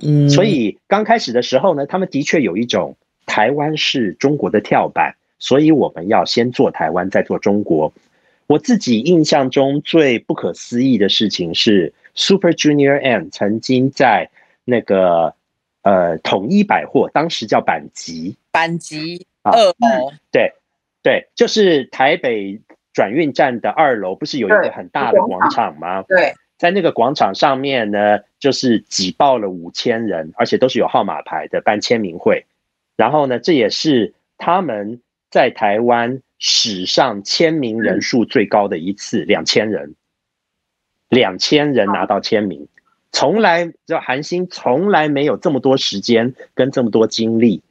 [0.00, 7.92] 嗯，所以刚开始的时候呢，他们的确有一种台湾是中国的跳板，所以我们要先做台湾，再做中国。
[8.46, 14.30] 我自己印象中最不可思议的事情是，Super Junior M 曾经在
[14.64, 15.34] 那个
[15.82, 20.52] 呃统一百货，当时叫板吉，板吉二楼，对。
[21.02, 22.58] 对，就是台北
[22.94, 26.00] 转运站的二楼，不是有一个很大的广场吗？
[26.08, 32.46] 对，在那个广场上面呢，就是挤爆了五千人，而且都是有号码牌的办签名会。
[32.96, 39.94] 然后呢，这也是他们在台湾史上签名人数最高的一次，两千人，
[41.08, 42.68] 两千人拿到签名，
[43.12, 47.62] 从来就韩星从来没有这么多时间跟这么多精力。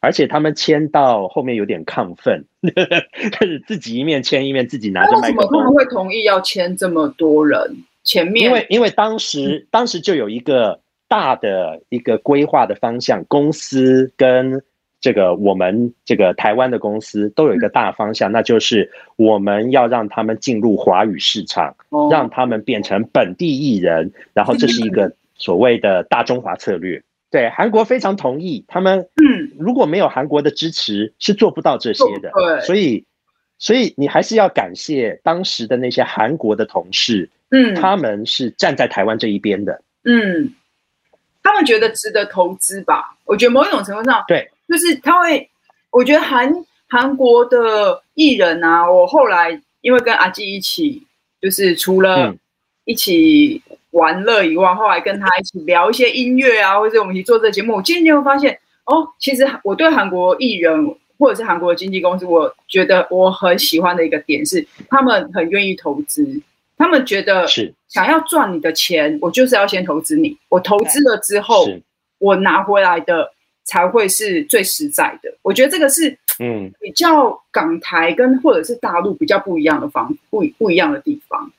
[0.00, 2.46] 而且他们签到后面有点亢奋，
[3.32, 5.42] 开始自己一面签一面自己拿着麦克风。
[5.42, 7.84] 为什么他们会同意要签这么多人？
[8.02, 14.62] 前面因为因为当时当时就有一个大的一个规划的方向，公司跟
[15.02, 21.74] 这个我们这个台湾的公司都有一个大方向，那就是我们要让他们进入华语市场，
[22.10, 27.02] 让他们变成本地艺人，然后这是一个所谓的大中华策略。
[27.32, 32.30] 对，韩国非常同意，他们嗯，如果没有韩国的支持，是做不到这些的。
[32.30, 33.04] 对，所以，
[33.58, 40.54] 所以你还是要感谢当时的那些韩国的同事，嗯，他们是站在台湾这一边的，嗯，
[41.42, 43.16] 他们觉得值得投资吧？
[43.24, 45.48] 我觉得某一种程度上，对，就是他会，
[45.90, 46.52] 我觉得韩
[46.88, 51.06] 韩国的艺人啊，我后来因为跟阿基一起，
[51.40, 52.34] 就是除了
[52.86, 53.62] 一起。
[53.68, 66.40] 嗯玩乐以外，后来跟他一起聊一些音乐啊，或者我们一起做这个节目，我渐渐会发现，哦，其实我对韩国艺人或者是韩国的经纪公司，我觉得我很喜欢的一个点是，他们很愿意投资，
[66.78, 67.74] 他们觉得是。
[67.86, 71.68] 想要赚你的钱，我就是要先投资你，我投资了之后，
[72.16, 73.31] 我拿回来的
[73.64, 75.32] 才会是最实在的。
[75.42, 81.50] 我觉得这个是嗯，比较港台跟或者是大陆比较不一样的方不不一样的地方。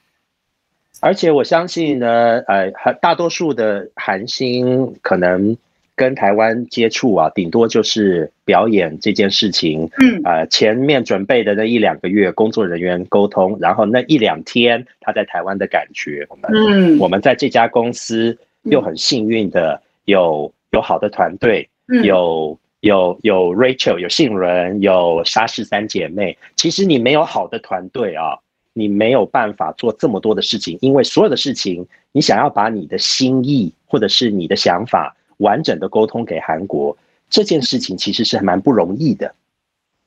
[1.00, 5.58] 而且我相信呢，呃，大多数的韩星可能
[5.96, 9.90] 跟台湾接触啊，顶多就是表演这件事情。
[10.00, 21.68] 嗯，呃，前面准备的那一两个月，工作人员沟通，然后那一两天他在台湾的感觉，我们，嗯，我们在这家公司又很幸运的有有好的团队，
[22.04, 26.38] 有有有 Rachel，有杏仁，有沙士三姐妹。
[26.56, 28.40] 其实你没有好的团队啊。
[28.76, 36.98] 你没有办法做这么多的事情，因为所有的事情，你想要把你的心意或者是你的想法完整的沟通给韩国，
[37.30, 39.36] 这件事情其实是蛮不容易的。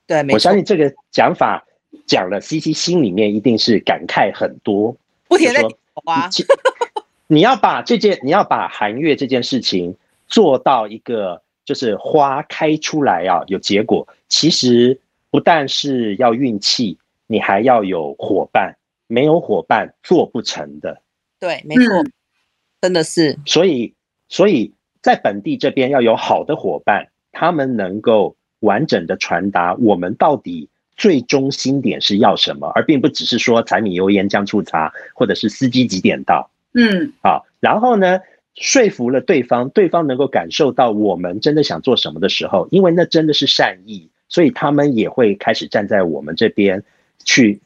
[0.05, 1.65] 对，我相信这个讲法
[2.07, 4.97] 讲了，CC 心里面一定是感慨很多。
[5.29, 5.71] 不停的说，
[7.29, 9.95] 你要把这件，你要把韩乐这件事情
[10.27, 14.09] 做到一个，就是花开出来啊，有结果。
[14.31, 14.99] 其实
[15.31, 16.97] 不但是要运气。
[17.29, 18.77] 你还要有伙伴，
[19.09, 21.03] 没有伙伴做不成的。
[21.41, 22.13] 对，没错，嗯、
[22.81, 23.37] 真的是。
[23.45, 23.93] 所以，
[24.29, 36.49] 所以在本地这边要有好的伙伴，他们能够完整的传达我们到底最中心点是要什么，而并不只是说柴米油盐酱醋茶，或者是司机几点到。
[36.75, 38.21] 嗯，好，然后呢，
[38.57, 46.83] 说服了对方，对方能够感受到我们真的想做什么的时候，因为那真的是善意，所以他们也会开始站在我们这边。
[47.25, 47.61] 去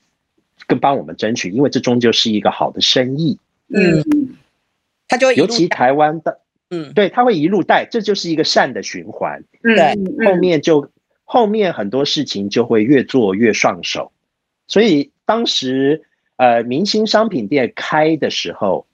[0.66, 3.38] 跟帮我们争取，因为这终究是一个好的生意。
[3.68, 4.02] 嗯，
[5.06, 9.44] 他就尤其台湾的，嗯，对，他会一路带，这就是一个善的循环。
[9.62, 10.88] 对，后面就
[11.24, 14.12] 后面很多事情就会越做越上手。
[14.66, 16.04] 所以当时
[16.36, 18.86] 呃，明星商品店开的时候，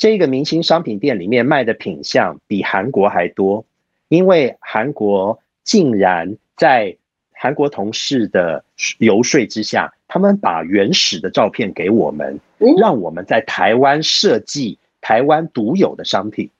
[0.00, 3.64] 这个明星商品店里面卖的品相比韩国还多，
[4.08, 6.96] 因为韩国竟然在。
[7.42, 8.62] 韩国同事的
[8.98, 12.38] 游说之下，他们把原始的照片给我们，
[12.76, 16.50] 让我们在台湾设计台湾独有的商品。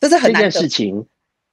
[0.00, 1.04] 这是很这件事情，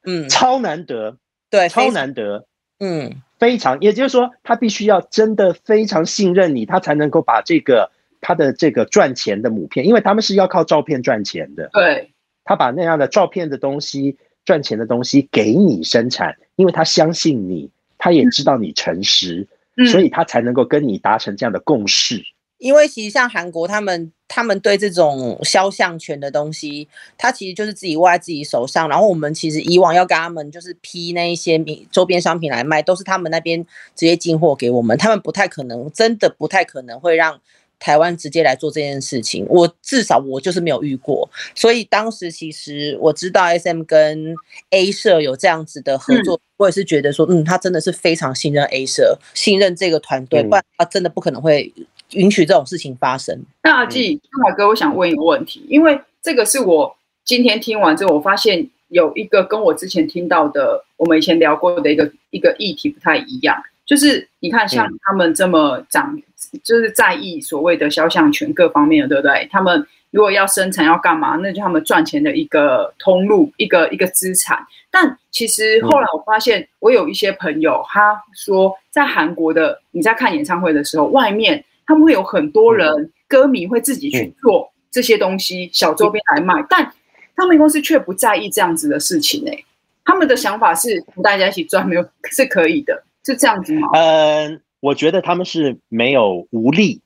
[0.06, 1.18] 嗯，超难得，
[1.50, 2.46] 对，超难得，
[2.80, 7.92] 嗯，非常，也就是说，他必须要真的非常信任你，他才能够把这个
[8.22, 12.14] 他的这个赚钱的母片，因为他们是要靠照片赚钱的，对，
[12.46, 14.16] 他把那样的照片的东西
[14.46, 17.70] 赚钱的东西给你生产，因为他相信你。
[18.04, 19.48] 他也知道你诚实，
[19.78, 22.20] 嗯、所以他才能够跟你达成这样的共识。
[22.58, 28.90] 因为其实像韩国他们，他们对这种肖像权的东西，他其实就是自己握在自己手上。
[28.90, 33.64] 然后我们其实以往要跟他们就是批那一些周边商品来卖，都是他们那边
[33.96, 37.40] 直接进货给我们，他们不太可能，真的不太可能会让
[37.82, 39.46] 台湾直接来做这件事情。
[39.50, 44.34] 我至少我就是没有遇过，所以当时其实我知道 SM 跟
[44.70, 51.74] A 社有这样子的合作，嗯、我也是觉得说，嗯，他真的是非常信任 A 社，信任这个团队，不然他真的不可能会。
[52.14, 53.42] 允许这种事情发生。
[53.64, 63.64] 那阿纪，俊凯哥，我想问一个问题，因为这个是我今天听完之后，我发现有一个跟我之前听到的，我们以前聊过的一个一个议题不太一样。
[63.86, 66.22] 就是你看，像他们这么长，
[66.64, 69.48] 就是在意所谓的肖像权各方面的，对不对？
[69.52, 74.66] 他们如果要生产要干嘛，那就他们赚钱的一个通路，一个一个资产。
[74.90, 81.64] 但其实后来我发现，我有一些朋友他说，在韩国的你在看演唱会的时候，外面。
[81.84, 86.90] 他们会有很多人，嗯、歌迷会自己去做这些东西，嗯、小周边来卖，但
[87.36, 89.66] 他们公司却不在意这样子的事情呢、欸。
[90.06, 93.90] 他们的想法是大家一起赚，没有 是可以的，是这样子吗？
[93.94, 97.02] 嗯、呃，我觉得他们是没有无力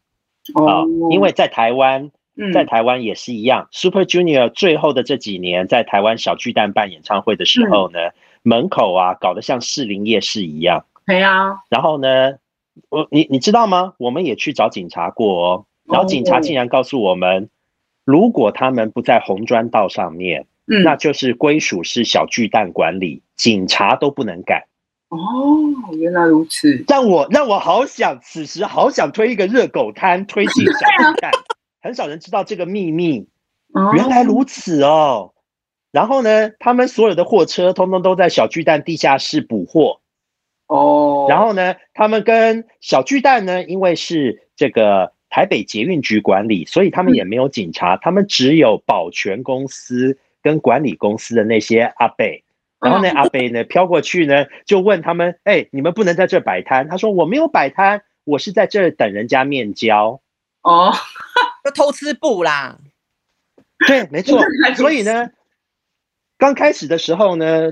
[0.56, 2.10] 啊、因为在台湾，
[2.54, 3.66] 在台湾也是一样。
[3.66, 10.86] 嗯、Super Junior 最后的这几年在台湾小巨蛋办演唱会的时候呢，嗯、门口啊搞得像士林夜市一样。
[11.06, 12.38] 对啊，然后呢？
[12.90, 13.94] 我你你知道吗？
[13.98, 17.50] 我们也去找警察过哦，然后警察竟然告诉我们，oh.
[18.04, 24.66] 如果他们不在红砖道上面，嗯，那就是归属是小巨蛋管理，警察都不能干。
[25.10, 25.18] 哦
[25.88, 31.32] ，oh, 原来如此，让我让我好想此时好想推一个热狗摊推进小巨蛋，
[31.82, 33.28] 很少人知道这个秘密。
[33.94, 35.34] 原来如此哦。
[35.92, 40.02] 然后呢，他们所有的货车通通都在小巨蛋地下室补货。
[40.68, 40.76] 哦
[41.24, 41.32] ，oh.
[41.32, 52.26] 然后呢，他们跟小巨蛋呢，因为是这个台北捷运局管理，所以他们也没有警察，嗯、他们只有保全公司跟管理公司的那些阿伯。
[52.80, 60.22] 然后呢，阿北呢飘过去呢，就问他们：“哎、欸，你们不能在这摆摊。”他说：“我没有摆摊，我是在这等人家面交。”
[60.64, 60.94] 哦，
[61.64, 62.78] 就偷吃布啦。
[63.88, 64.42] 对，没错。
[64.76, 65.30] 所以呢。
[66.38, 67.72] 刚开始的时候呢，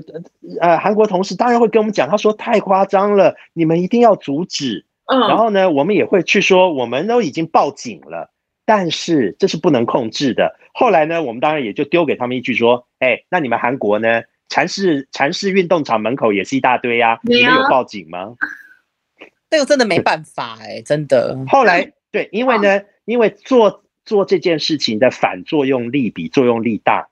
[0.58, 4.86] 呃，韩国同事当然会跟我们讲，他说太夸张了，你们一定要阻止。
[5.04, 8.32] 嗯，然后呢，我们也会去说，我们都已经报警了，
[8.64, 10.58] 但是这是不能控制的。
[10.72, 18.34] 后来呢，我们当然也就丢给他们一句说，哎，那你们韩国呢，蚕室禅室运动场门口也是一大堆呀，你们有报警吗？
[19.50, 21.38] 这个真的没办法哎，真的。
[21.48, 27.08] 后来对，因为呢，因为做做这件事情的反作用力比作用力大。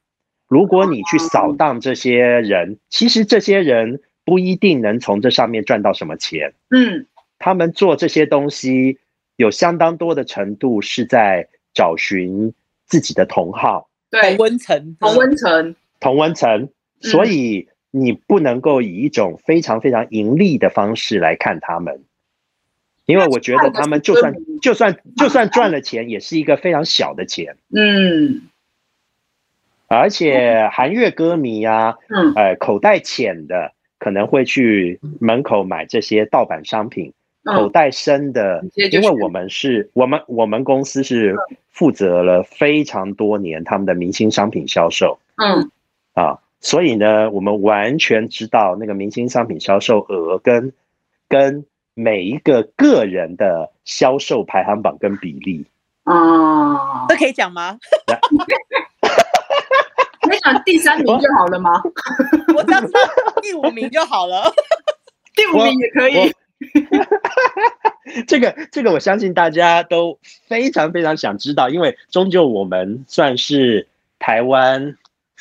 [0.48, 6.52] 如果你去扫荡这些人，其实这些人不一定能从这上面赚到什么钱。
[6.70, 7.06] 嗯，
[7.38, 8.98] 他们做这些东西
[9.36, 12.52] 有相当多的程度是在找寻
[12.86, 16.68] 自己的同好，对，同温层，同温层，同温层。
[17.02, 22.04] 所以你不能够以一种非常非常盈利的方式来看他们，
[23.04, 27.56] 因为我觉得他们就算就算就算赚了钱，也是一个非常小的钱。
[27.74, 28.42] 嗯。
[29.88, 37.12] 而且韩乐歌迷啊，嗯，呃，口袋浅的可能会去门口买这些盗版商品，
[37.44, 41.36] 嗯、口袋深的，因为我们是我们我们公司是
[41.68, 45.70] 负责了非常多年他们的明星商品销售，嗯，
[46.14, 50.72] 啊，所以呢，我们完全知道那个明星商品销售额跟
[51.28, 55.66] 跟每一个个人的销售排行榜跟比例，
[56.04, 57.78] 哦，这可以讲吗？
[60.30, 61.82] 你讲第三名就好了吗？
[62.56, 63.00] 我只要知道
[63.42, 64.44] 第五名就好了，
[65.34, 66.32] 第五名也可以。
[68.28, 73.88] 这个这个，我相信大家都非常非常想知道，因为终究我们算是
[74.20, 74.96] 台湾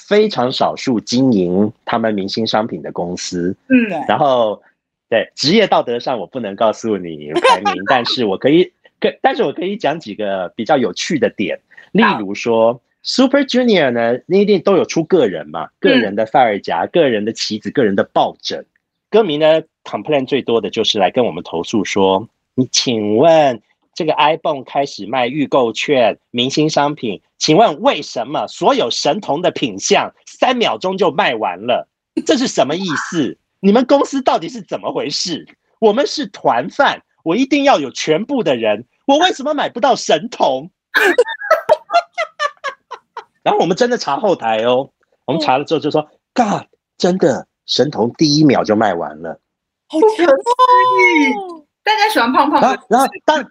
[0.07, 3.55] 非常少数经营他们明星商品的公司。
[3.69, 4.61] 嗯，然后
[5.09, 11.59] 对职业道德上我不能告诉你排名，但是我可以，可但是我可以讲几个比较有趣的点，
[11.91, 12.81] 例如说。
[13.03, 18.63] Super Junior 呢，那一定都有出个人嘛，个人的发耳夹、嗯、个人的棋子、个人的抱枕。
[19.09, 23.59] 歌迷呢，complain 最多的就是来跟我们投诉说：“你请问
[23.93, 31.87] 这个 iPhone 开始卖预购券、明星商品，请问为什么所有神童的品相三秒钟就卖完了？
[32.25, 33.37] 这是什么意思？
[33.59, 35.47] 你们公司到底是怎么回事？
[35.79, 40.71] 我们是团饭，我一定要有全部的人，我为什么买不到神童？”
[43.43, 44.91] 然后我们真的查后台哦，
[45.25, 46.63] 我们查了之后就说，God，
[46.97, 49.39] 真的神童第一秒就卖完了，
[49.87, 51.60] 好可怕！
[51.83, 52.79] 大家喜欢胖胖的。
[52.89, 53.43] 然后当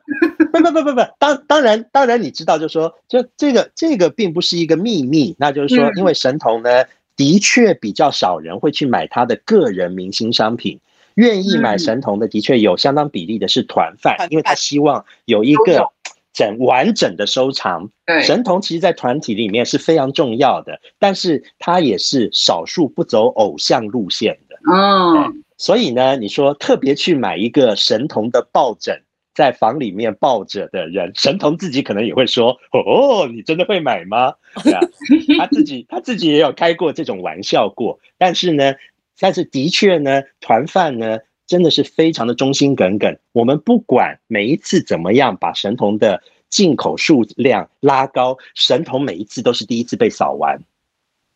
[0.53, 6.85] 不不不不不当当然当然你知道，就是说，就这个这个并不是一个秘密，那就是说，因为神童呢，
[7.17, 10.79] 的确比较少人会去买他的个人明星商品，
[11.15, 15.91] 愿意买神童的的确有相当比例的是团贩，因为他希望有一个。
[16.33, 18.23] 整完整的收藏，对。
[18.23, 24.57] 神童其实，在团体里面是非常重要的，但是他也是少数不走偶像路线的。
[24.73, 29.03] 嗯，所以呢，你说特别去买一个神童的抱枕，
[29.35, 34.33] 在房里面抱着的人，神童自己可能也会说：“哦，你真的会买吗？”，
[35.39, 38.73] 他自己 他自己也有开过这种玩笑过，但是呢，
[39.19, 41.19] 但是的确呢，团饭呢。
[41.51, 43.19] 真的是非常的忠心耿耿。
[43.33, 50.63] 我们不管每一次怎么样把神童的进口数量拉高，神童每一次都是第一次被扫完。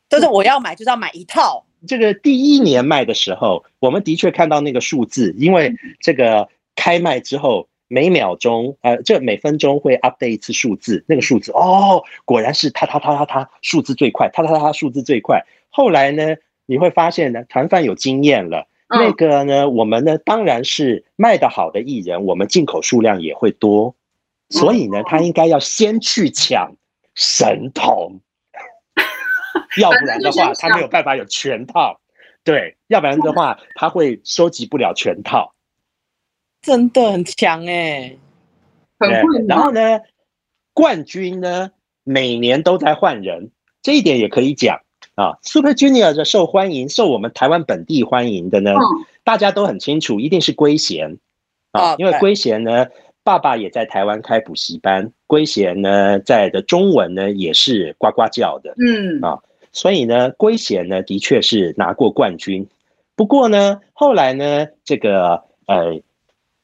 [0.08, 1.66] 就是我要买，就是要买一套。
[1.86, 15.44] 这个第一年卖的时候，我们的确看到那个数字，因为这个开卖之后，每秒钟呃，这每分钟会 update 一次数字，那个数字哦，果然是他他他他他数字最快，他他他数字最快。
[15.70, 18.66] 后来呢，你会发现呢，团贩有经验了。
[18.86, 23.96] 那个呢，我们呢，当然是卖得好的艺人，我们进口数量也会多，
[24.50, 26.76] 所以呢，他应该要先去抢
[27.14, 28.20] 神童，
[29.80, 32.00] 要不然的话，他没有办法有全套。
[32.42, 35.54] 对，要不然的话，他会收集不了全套。
[36.60, 38.16] 真的很强哎，
[38.98, 39.44] 很会。
[39.46, 40.00] 然后呢，
[40.72, 41.70] 冠军呢，
[42.02, 43.50] 每年都在换人，
[43.82, 44.80] 这一点也可以讲。
[45.14, 48.80] 啊，Super Junior 的受欢迎，受我们台湾本地欢迎的呢，嗯、
[49.22, 51.18] 大家都很清楚，一定是圭贤
[51.70, 52.88] 啊，因为圭贤呢，
[53.24, 62.68] 爸爸也在台湾开补习班，圭贤呢，在的中文呢也是呱呱叫的，嗯啊，所以呢，圭贤呢的确是拿过冠军，
[63.16, 66.00] 不过呢，后来呢，这个呃，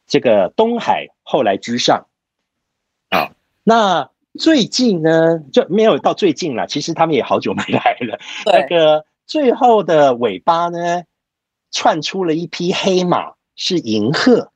[0.06, 2.06] 这个东海后来居上
[3.08, 3.32] 啊，
[3.64, 4.08] 那。
[4.38, 6.64] 最近呢，就没有到最近了。
[6.68, 8.16] 其实他们也好久没来了。
[8.46, 11.02] 那个最后的尾巴呢，
[11.72, 14.52] 窜出了一匹黑马，是银鹤。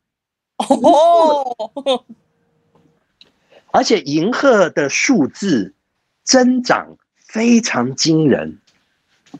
[0.58, 2.04] 哦，
[3.72, 5.74] 而且银赫的数字
[6.22, 8.58] 增长非常惊人，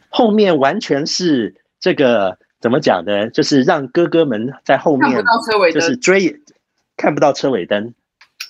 [0.08, 3.30] 后面完全是这个怎么讲呢？
[3.30, 5.22] 就是让哥哥们在后面
[5.72, 6.40] 就是追，
[6.96, 7.94] 看不到车尾灯。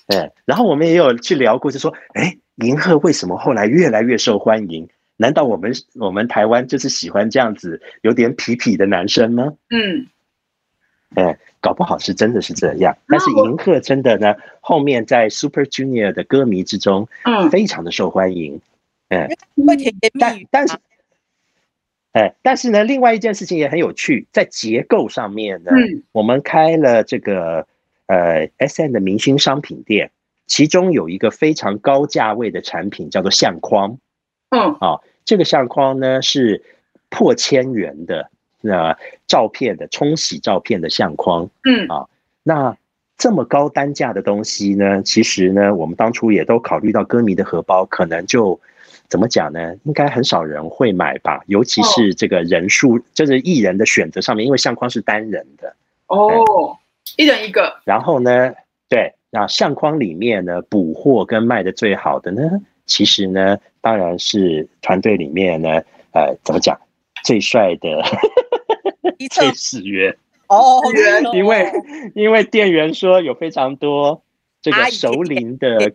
[0.07, 4.87] 哎，然后我们也有去聊过，就说，哎，银赫为什么后来越来越受欢迎？
[5.17, 9.53] 难道我们我们台湾就是喜欢这样子有点痞痞的男生吗？
[9.69, 10.07] 嗯，
[11.15, 12.95] 哎，搞不好是真的是这样。
[13.07, 18.61] 但是银赫真的呢，后面在 Super Junior 的歌迷之中，嗯，非常的受欢迎。
[19.09, 19.27] 嗯，
[20.19, 20.77] 但但是，
[22.13, 27.67] 哎，但是呢，另外一件事情也很有趣，在结构上面呢，嗯，我们开了这个。
[28.07, 30.11] 呃，SM 的明星商品店，
[30.45, 33.97] 其中有一个非常高价位的产品叫做相框。
[34.49, 36.61] 嗯，啊，这个相框呢是
[37.09, 38.29] 破千元的
[38.69, 38.95] 呃
[39.27, 41.49] 照片的冲洗照片的相框。
[41.63, 42.05] 嗯，啊，
[42.43, 42.77] 那
[43.17, 48.59] 这么高单价的东西呢，其实呢，我们当初也都考虑到歌迷的荷包，可能就
[49.07, 49.75] 怎么讲呢？
[49.83, 55.75] 应该很少人会买吧，尤其是这个人数，就是艺人的选择上面，因为相框是单人的。
[56.07, 56.77] 哦。
[57.17, 58.51] 一人一个，然后呢，
[58.89, 62.41] 对，那相框里面呢，补货跟卖的最好的呢，
[62.87, 65.69] 其实呢，当然是团队里面呢，
[66.13, 66.77] 呃，怎么讲，
[67.23, 68.01] 最帅的
[69.31, 70.15] 崔始源
[70.47, 70.81] 哦，
[71.33, 71.71] 因为
[72.15, 74.21] 因为店员说有非常多
[74.61, 75.91] 这个熟龄的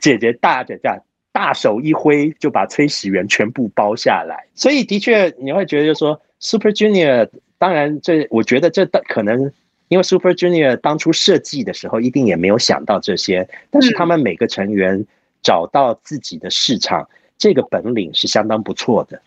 [0.00, 1.02] 姐姐大姐这
[1.32, 9.52] 大手一挥就把崔始源全部包下来，所以的确你会觉得就是说 Super Junior，当然这我觉得这可能。
[9.88, 15.04] 因为 Super Junior 当初设计的时候，一定也没有想到这些，但是他们每个成员
[15.42, 17.06] 找到自己的市场，
[17.36, 19.20] 这个本领是相当不错的。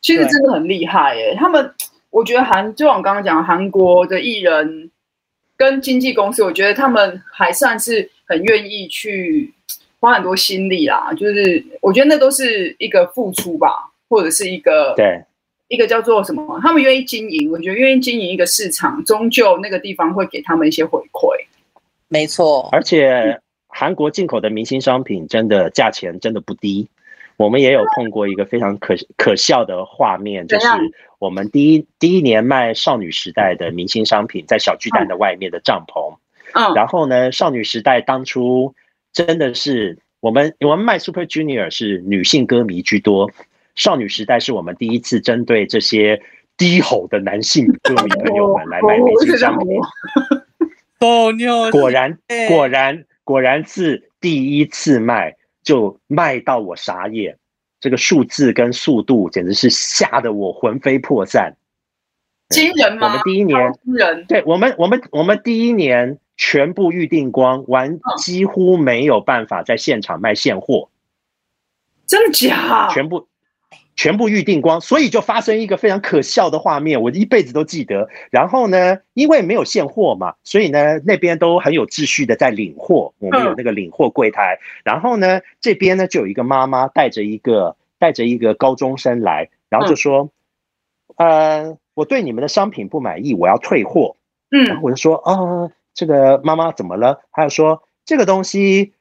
[0.00, 1.36] 其实真的很厉害耶！
[1.38, 1.74] 他们，
[2.12, 4.88] 我觉得韩，就我刚刚讲，韩国的艺人
[5.56, 9.52] 跟经纪公司，我觉得他们还算是很愿意去
[9.98, 11.12] 花很多心力啦。
[11.16, 15.20] 就是我觉得那都是一个付出吧，或者是一个对。
[15.68, 16.60] 一个叫做什么？
[16.60, 21.34] 他们愿意经营，我觉得愿意经营一个市场，终究那个地方会给他们一些回馈。
[22.08, 26.86] 没错，而且韩国进口的明星商品真的价钱真的不低。
[27.38, 30.66] 我们也有碰过一个非常可可笑的画面，就是
[31.22, 36.16] 我们第一第一年卖少女时代的明星商品，在小巨蛋的外面的帐篷。
[36.52, 38.74] 嗯，然后呢，少女时代当初
[39.12, 43.30] 真的是我们我们卖 Super Junior 是女性歌迷居多。
[43.76, 46.20] 少女时代是我们第一次针对这些
[46.56, 49.78] 低吼的男性 歌迷朋友们来卖明星商品，
[50.98, 52.18] 哦，牛果然
[52.48, 57.38] 果然果然是第一次卖就卖到我傻眼，
[57.82, 61.56] 这个数字跟速度简直是吓得我魂飞魄散。
[62.48, 63.08] 惊人吗？
[63.08, 64.24] 我们第一年，惊人。
[64.26, 70.90] 对我们，我们我们第一年全部预定光，完几乎没有办法在现场卖现货。
[72.06, 72.88] 真的假？
[72.90, 73.26] 全部
[73.96, 78.08] 全部预定光，所以就发生一个非常可笑的画面，我一辈子都记得。
[78.30, 84.58] 然后呢，因为没有现货嘛，所以呢那边都很有秩序的在领货，我们有那个领货柜台。
[84.84, 90.30] 然后呢，这边呢就有一个妈妈带着一个带着一个高中生来，然后就说
[91.16, 94.16] ：“呃。”我对你们的商品不满意，我要退货。
[94.50, 97.20] 嗯，然后我就说，啊，这个妈妈怎么了？
[97.32, 98.94] 她就说这个东西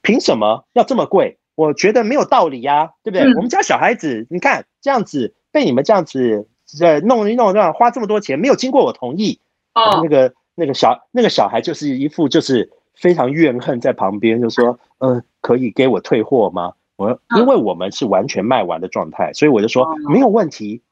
[0.00, 1.36] 凭什么要这么贵？
[1.54, 3.26] 我觉得没有道理呀，对不对？
[3.26, 6.48] 嗯、我们家小孩子，你看这样子被你们这样子
[6.80, 9.40] 呃弄一弄，这样花这么多钱，没有经过我同意。
[9.74, 16.74] 哦，那个那个小那个小孩就是一副就是非常怨恨，在旁边就说，呃，可以给我退货吗？
[16.96, 20.82] 我因为我们是完全卖完的状态，所以我就说没有问题。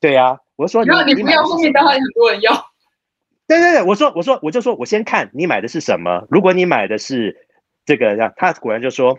[0.00, 0.40] 对呀。
[0.56, 2.52] 我说你，然后你不要后面当然很多人要。
[3.48, 6.24] 对对对，我说我说我就说我先看你买的是什么。
[6.30, 7.48] 如果你买的是
[7.84, 9.18] 这个，让他果然就说，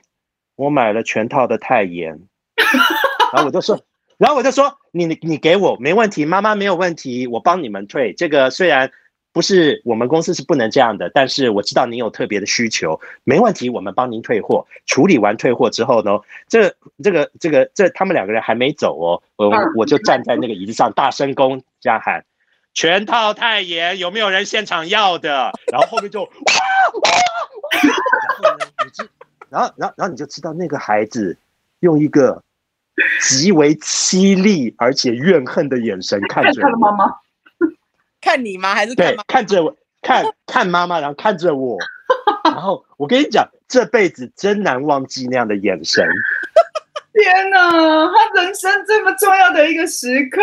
[0.55, 2.19] 我买了全套的泰妍。
[3.33, 3.79] 然后我就说，
[4.17, 8.13] 然后我就说，你你你给我没问题，妈妈没有问题，我帮你们退。
[8.13, 8.89] 这个虽然
[9.33, 14.65] 不是我们公司是不能这样的，但是我知道您有特别的需求，没问题，我们帮您退货。
[14.85, 22.23] 处理完退货之后呢，这这个这个这他们两个人还没走哦，我我就站在那个椅子上大声公加喊：
[22.73, 25.51] 全套泰妍有没有人现场要的？
[25.69, 26.29] 然后后面就哇
[27.01, 27.09] 哇，
[27.81, 29.09] 然后呢，你知，
[29.49, 31.37] 然后然后然后你就知道那个孩子
[31.79, 32.43] 用一个
[33.21, 37.13] 极为凄厉而且怨恨的眼神看着妈妈。
[38.21, 38.73] 看你吗？
[38.73, 39.23] 还是看妈妈？
[39.23, 41.77] 对，看着我，看看妈妈，然后看着我，
[42.43, 46.03] 然后我跟你讲，这辈子真难忘记那样的眼神。
[47.13, 47.71] 天哪，
[48.11, 50.41] 他人生这么重要的一个时刻，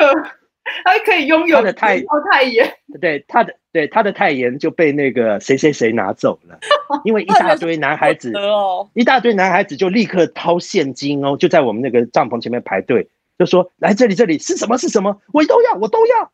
[0.84, 2.00] 他可以拥有他的泰
[2.30, 2.72] 泰妍。
[3.00, 6.58] 对，他的对他的泰妍就被那个谁谁谁拿走了，
[7.04, 13.08] 因为一大堆男孩子哦，一大堆男孩子就立刻掏现金哦，就在我们那个帐篷前面排队，
[13.38, 14.76] 就说来这里，这里是什么？
[14.76, 15.20] 是什么？
[15.32, 16.30] 我都要，我都要。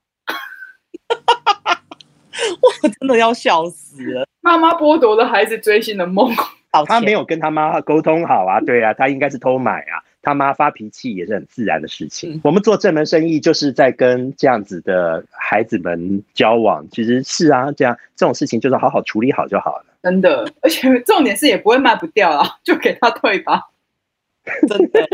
[2.82, 4.26] 我真的要笑死了！
[4.40, 6.32] 妈妈剥夺了孩子追星的梦。
[6.86, 10.02] 他没有跟他妈沟通好啊，对啊，他应该是偷买啊。
[10.28, 12.34] 他妈发脾气也是很自然的事情。
[12.34, 19.86] 嗯、我们做这门生意就是在跟这样子的孩子们交往，其实是啊，这样这种事情就是好好处理好就好了。
[20.02, 23.70] 真的，而且 重点是也不会卖不掉啊，就给他退吧。
[24.68, 25.08] 真的。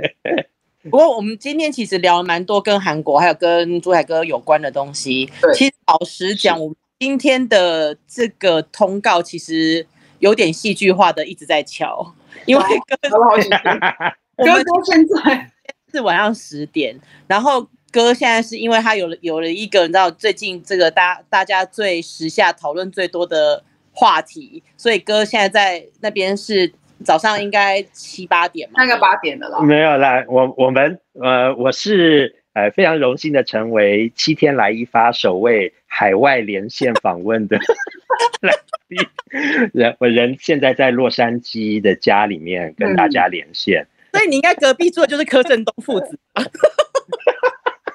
[0.84, 5.30] 不过我们今天其实聊了蛮多跟韩国还有跟珠海哥有关的东西。
[5.40, 9.86] 对，其实老实讲，我们今天的这个通告其实
[10.18, 12.14] 有点戏剧化的一直在敲，
[12.46, 13.08] 因为哥，
[14.44, 15.50] 哥哥现在
[15.92, 23.62] 是晚上十点，然后哥现在是因为他有了有了一个你知道最近这个大大家最时下讨论最多的
[23.92, 26.72] 话题，所以哥现在在那边是。
[27.02, 29.62] 早上应该七八点嘛，大概八点的了。
[29.62, 37.56] 没有啦，我我们呃，我是呃非常荣幸的成为七天来一发首位海外连线访问的
[38.42, 38.52] 来
[38.86, 38.98] 宾。
[39.72, 46.18] 人我人现在在洛杉矶的家里面跟大家连线，嗯、所以你应该隔壁住的就是柯震东父子。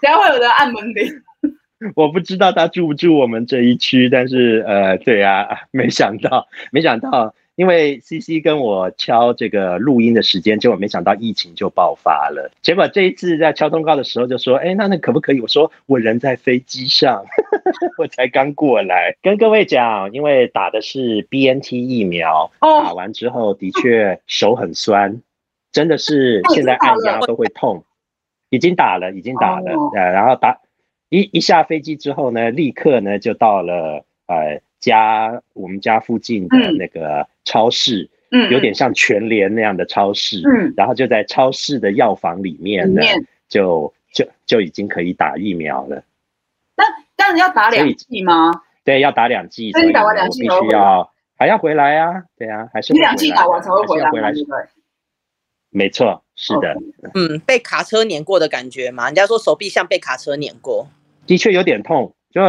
[0.01, 1.22] 等下会有人按门铃。
[1.95, 7.33] 我不知道他住不住我们这一区，但是呃，对啊，没想到，没想到。
[7.55, 12.51] 因为 CC 跟我敲这个录音的时间，结果没想到疫情就爆发了。
[12.62, 17.24] 结果这一次在敲通告的时候就说：“哎，那那可不可以？”我说：“我人在飞机上，
[17.97, 25.21] 我才刚过来。”跟各位讲，因为打的是 BNT 疫苗，打完之后的确手很酸，
[25.76, 27.84] 真的是现在按压都会痛。
[28.50, 29.74] 已经打了，已经打了。
[29.93, 30.60] 呃，然后打
[31.10, 34.62] 一一下飞机之后呢，立刻呢就到了呃。
[34.78, 43.02] 家我们家附近的那个超市，嗯，有点像全联那样的超市，嗯，然后就在超市的药房里面呢，
[43.50, 46.04] 就就就已经可以打疫苗了。
[46.78, 46.84] 那
[47.16, 48.52] 但是要打两剂吗？
[48.84, 49.72] 对，要打两剂。
[49.72, 52.22] 所以打完两剂必须要还要回来啊？
[52.38, 54.12] 对啊，还是你两剂打完才会回来？
[54.12, 54.43] 回来对，
[55.76, 56.74] 没错，是的。
[57.14, 59.08] 嗯，被卡车碾过的感觉嘛？
[59.08, 60.88] 人家说手臂像被卡车碾过，
[61.28, 62.14] 的确有点痛。
[62.32, 62.42] 就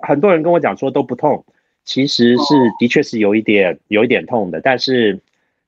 [0.00, 1.44] 很多人跟我讲说都不痛，
[1.84, 5.20] 其实是的确是有一点有一点痛的，但是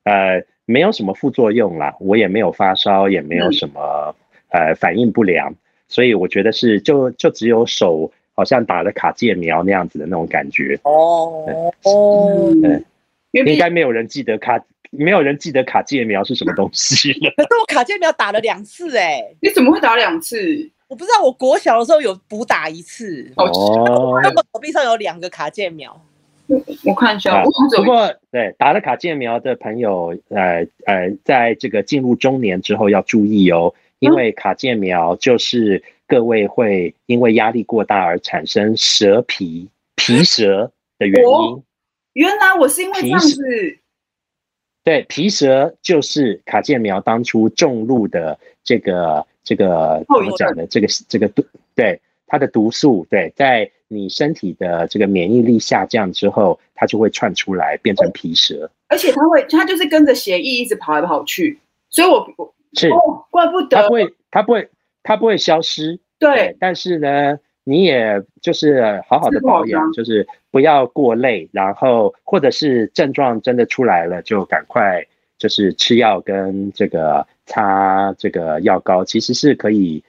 [0.05, 4.15] 呃没有什么副作用啦，我也没有发烧，也没有什么
[4.49, 5.55] 呃反应不良，
[5.87, 10.79] 所以我觉得是就就只有手好像打了卡介苗那样子的那种感觉。
[10.85, 12.83] 哦哦，对，
[13.33, 17.33] 应该没有人记得卡，没有人记得卡介苗是什么东西了。
[17.39, 20.71] 可是我卡介苗打了两次哎、欸，你怎么会打两次？
[20.89, 23.33] 我不知道，我国小的时候有补打一次。
[23.37, 26.05] 哦，那我手臂上有两个卡介苗。
[26.85, 41.63] 我看一下，啊、不过对打了卡介苗的朋友，呃呃，在这个进入中年之后要注意哦，因为卡介苗就是各位会因为压力过大而产生蛇皮皮蛇的原因。
[42.15, 43.79] 原来我是因为这样子。
[44.85, 50.67] 对，皮蛇就是卡介苗当初种入的这个这个怎么讲的？
[50.67, 51.45] 这个这个毒，
[51.75, 53.71] 对它的毒素，对在。
[53.93, 61.59] 你身体的这个免疫力下降之后，它就会窜出来变成皮蛇，而且它会，它就是跟着血液一直跑来跑去，
[61.89, 62.25] 所以我
[62.75, 64.71] 是、哦、怪不得它不会，它不会，
[65.03, 65.99] 它不会消失。
[66.21, 67.41] 对，对，但是呢，
[67.71, 75.07] 你也就是好好的保养，就是不要过累，然后或者是症状真的出来了，就赶快
[75.39, 80.03] 就是吃药跟这个擦这个药膏，其实是可以。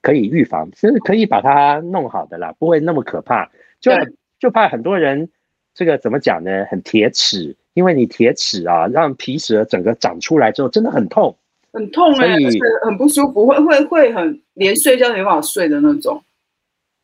[0.00, 3.50] 可以预防，其实可以把它弄好的啦，不会那么可怕。
[3.80, 3.90] 就
[4.38, 5.28] 就怕很多人
[5.74, 6.64] 这个怎么讲呢？
[6.70, 11.36] 很铁齿，因为你铁齿啊，让皮蛇整个长出来之后，真的很痛，
[11.72, 12.48] 很痛哎、欸，
[12.86, 16.22] 很不舒服，会会会很连睡觉都没办法睡的那种。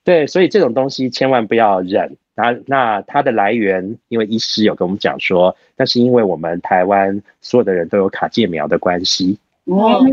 [0.05, 2.17] 对，所以这种东西千万不要忍。
[2.37, 9.39] 那那它的来源，因为医师有跟我们讲说，那是因为我们台湾所有的人都有卡介苗的关系。
[9.65, 10.05] 哦，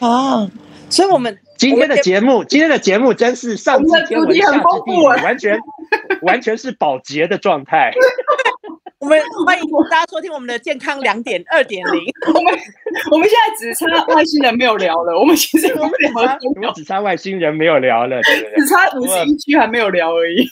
[0.00, 0.50] 啊，
[0.88, 1.38] 所以我们。
[1.60, 5.60] 今天的节目，今天的节目真是上知天文下知地理，完全
[6.22, 7.92] 完全是保洁的状态。
[9.00, 12.02] 我们欢迎大家收听我们的健康两点二点零。
[12.34, 12.52] 我们
[13.10, 18.54] 我们现在只差外星人没有聊了，我们其实我们聊我们只差外星人没有聊了，对对？
[18.56, 20.46] 只差五十一区还没有聊而已。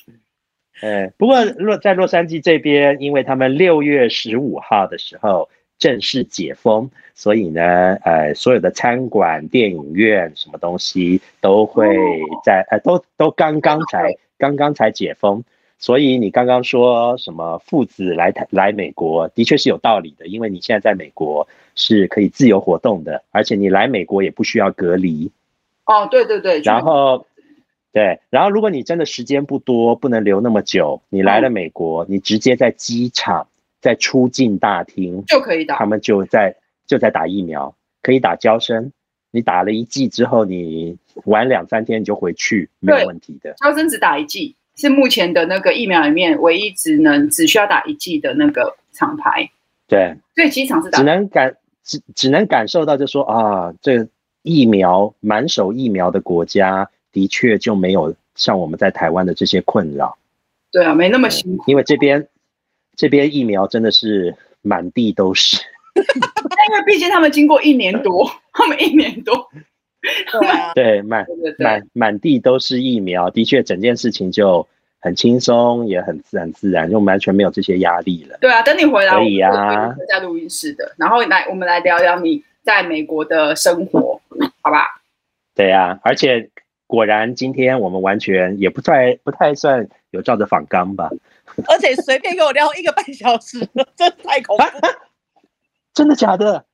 [0.81, 6.91] 嗯， 不过洛在洛杉矶这边，因为他们六月十五号的时候正式解封。
[7.15, 11.87] 所以呢，呃，所有的餐馆、电影院，什么东西都会
[12.43, 15.45] 在，呃，都都刚刚才刚刚才解封。
[15.79, 25.31] 所以你刚刚说什么父子来台来美国，的确是有道理的，因为你现在在美国是可以自由活动的，而且你来美国也不需要隔离。
[25.87, 26.61] 哦，对对对。
[26.61, 27.27] 然后，
[27.93, 33.49] 对，然后如果你真的时间不多，不能留那么久，你来了美国，你直接在机场，
[33.81, 36.57] 在出境大厅就可以打，他们就在。
[36.89, 38.93] 就在打疫苗，可以打娇生。
[39.31, 40.97] 你打了一剂之后，你
[41.27, 43.53] 玩两三天你就回去，没有问题的。
[43.59, 49.51] 娇生只打一剂，是目前的那个疫苗里面唯一只能只需要打一剂的那个厂牌。
[49.87, 54.09] 对，所以机场是打只能感只只能感受到，就说啊，这个
[54.43, 60.17] 疫苗满手疫苗的国家，的确就没有像我们在台湾的这些困扰。
[60.71, 61.65] 对啊，没那么辛苦。
[61.67, 62.29] 因为这边
[62.97, 65.59] 这边疫苗真的是满地都是。
[65.99, 69.51] 因为毕竟他们经过一年多，他们一年多，
[70.75, 71.27] 对满
[71.59, 74.67] 满满地都是疫苗，的确整件事情就
[75.01, 78.39] 很轻松，也很自然自然，就完全没有这些压力了。
[78.41, 84.21] 对啊，等你回来，可以啊，在录音室的，然后来我们来聊聊你在美国的生活，
[84.63, 85.01] 好吧？
[85.55, 86.49] 对啊，而且
[86.87, 91.11] 果然今天我们完全也不太不太算有照着访纲吧，
[91.67, 93.59] 而且随便跟我聊一个半小时，
[93.97, 94.65] 真的太恐怖。
[95.93, 96.65] 真的假的？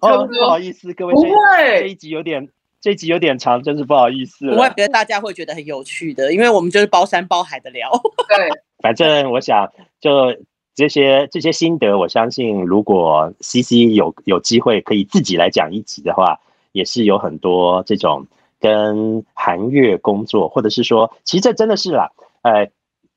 [0.00, 2.48] 哦，不好意思，各位，这这一集有点，
[2.84, 4.46] 这集有点长，真是不好意思。
[4.50, 7.90] 我也觉得大家会觉得很有趣的，因为我们就是包山包海的聊。
[8.28, 8.50] 对，
[8.84, 10.36] 反正我想，就
[10.74, 16.38] 这些这些心得，我相信如果 CC 有有机会可以自己来讲一集的话，
[16.72, 18.26] 也是有很多这种
[18.60, 22.10] 跟韩乐工作，或者是说，其实这真的是啦，
[22.42, 22.70] 哎。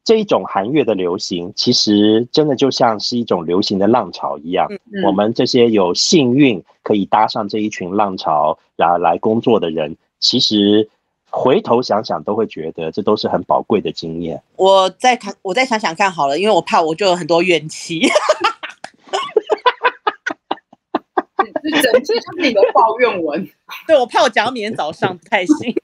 [0.07, 4.65] 这一种韩乐的流行，其实真的就像是一种流行的浪潮一样。
[4.69, 10.89] 嗯嗯、我们这些有幸运可以搭上这一群浪潮，然后来工作的人，其实
[11.29, 14.41] 回头想想都会觉得这都是很宝贵的经验。
[14.55, 18.07] 我再看，我再想想看好了，因为我怕我就有很多怨气。
[21.61, 23.45] 这整句就是你的抱怨文。
[23.85, 25.75] 对，我怕我讲到明天早上不太行。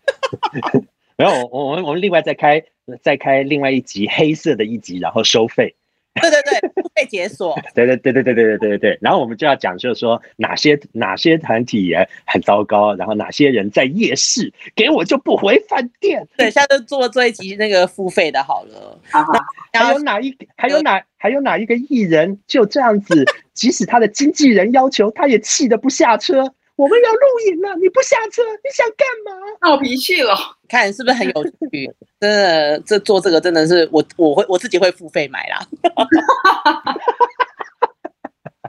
[1.17, 2.63] 没有，我我们我们另外再开。
[3.01, 5.73] 再开另外一集黑色的一集，然后收费。
[6.15, 7.57] 对对对，付费解锁。
[7.73, 8.97] 对对对对对对对对对。
[8.99, 16.27] 然后我们就要讲，就是说哪些哪些团体也很糟糕，然后哪些人在夜市给我就不回饭店。
[16.35, 18.99] 对，现在都做做一集那个付费的好了。
[19.09, 19.31] 好好。
[19.71, 23.23] 还有哪一还有哪还有哪一个艺人就这样子，
[23.53, 26.53] 即使他的经纪人要求，他也气得不下车。
[26.75, 27.19] 我们要录
[27.51, 29.31] 影了，你不下车，你想干嘛？
[29.61, 30.35] 闹脾气了。
[30.67, 31.93] 看是不是很有趣？
[32.19, 35.59] 真的，这做这个真的是我我会我自己会付费买啦。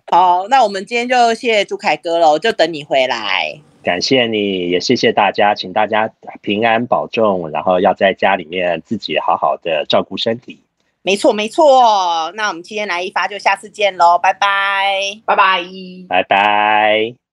[0.13, 3.59] 好，那我们今天就谢谢朱凯哥了，我就等你回来。
[3.83, 6.11] 感谢你，也谢谢大家，请大家
[6.41, 10.61] 平安保重，然后要在家里面自己好好的照顾身体。
[11.03, 12.31] 没错，没错。
[12.35, 15.65] 那我们今天来一发，就下次见喽，拜拜，拜拜，
[16.09, 17.24] 拜拜。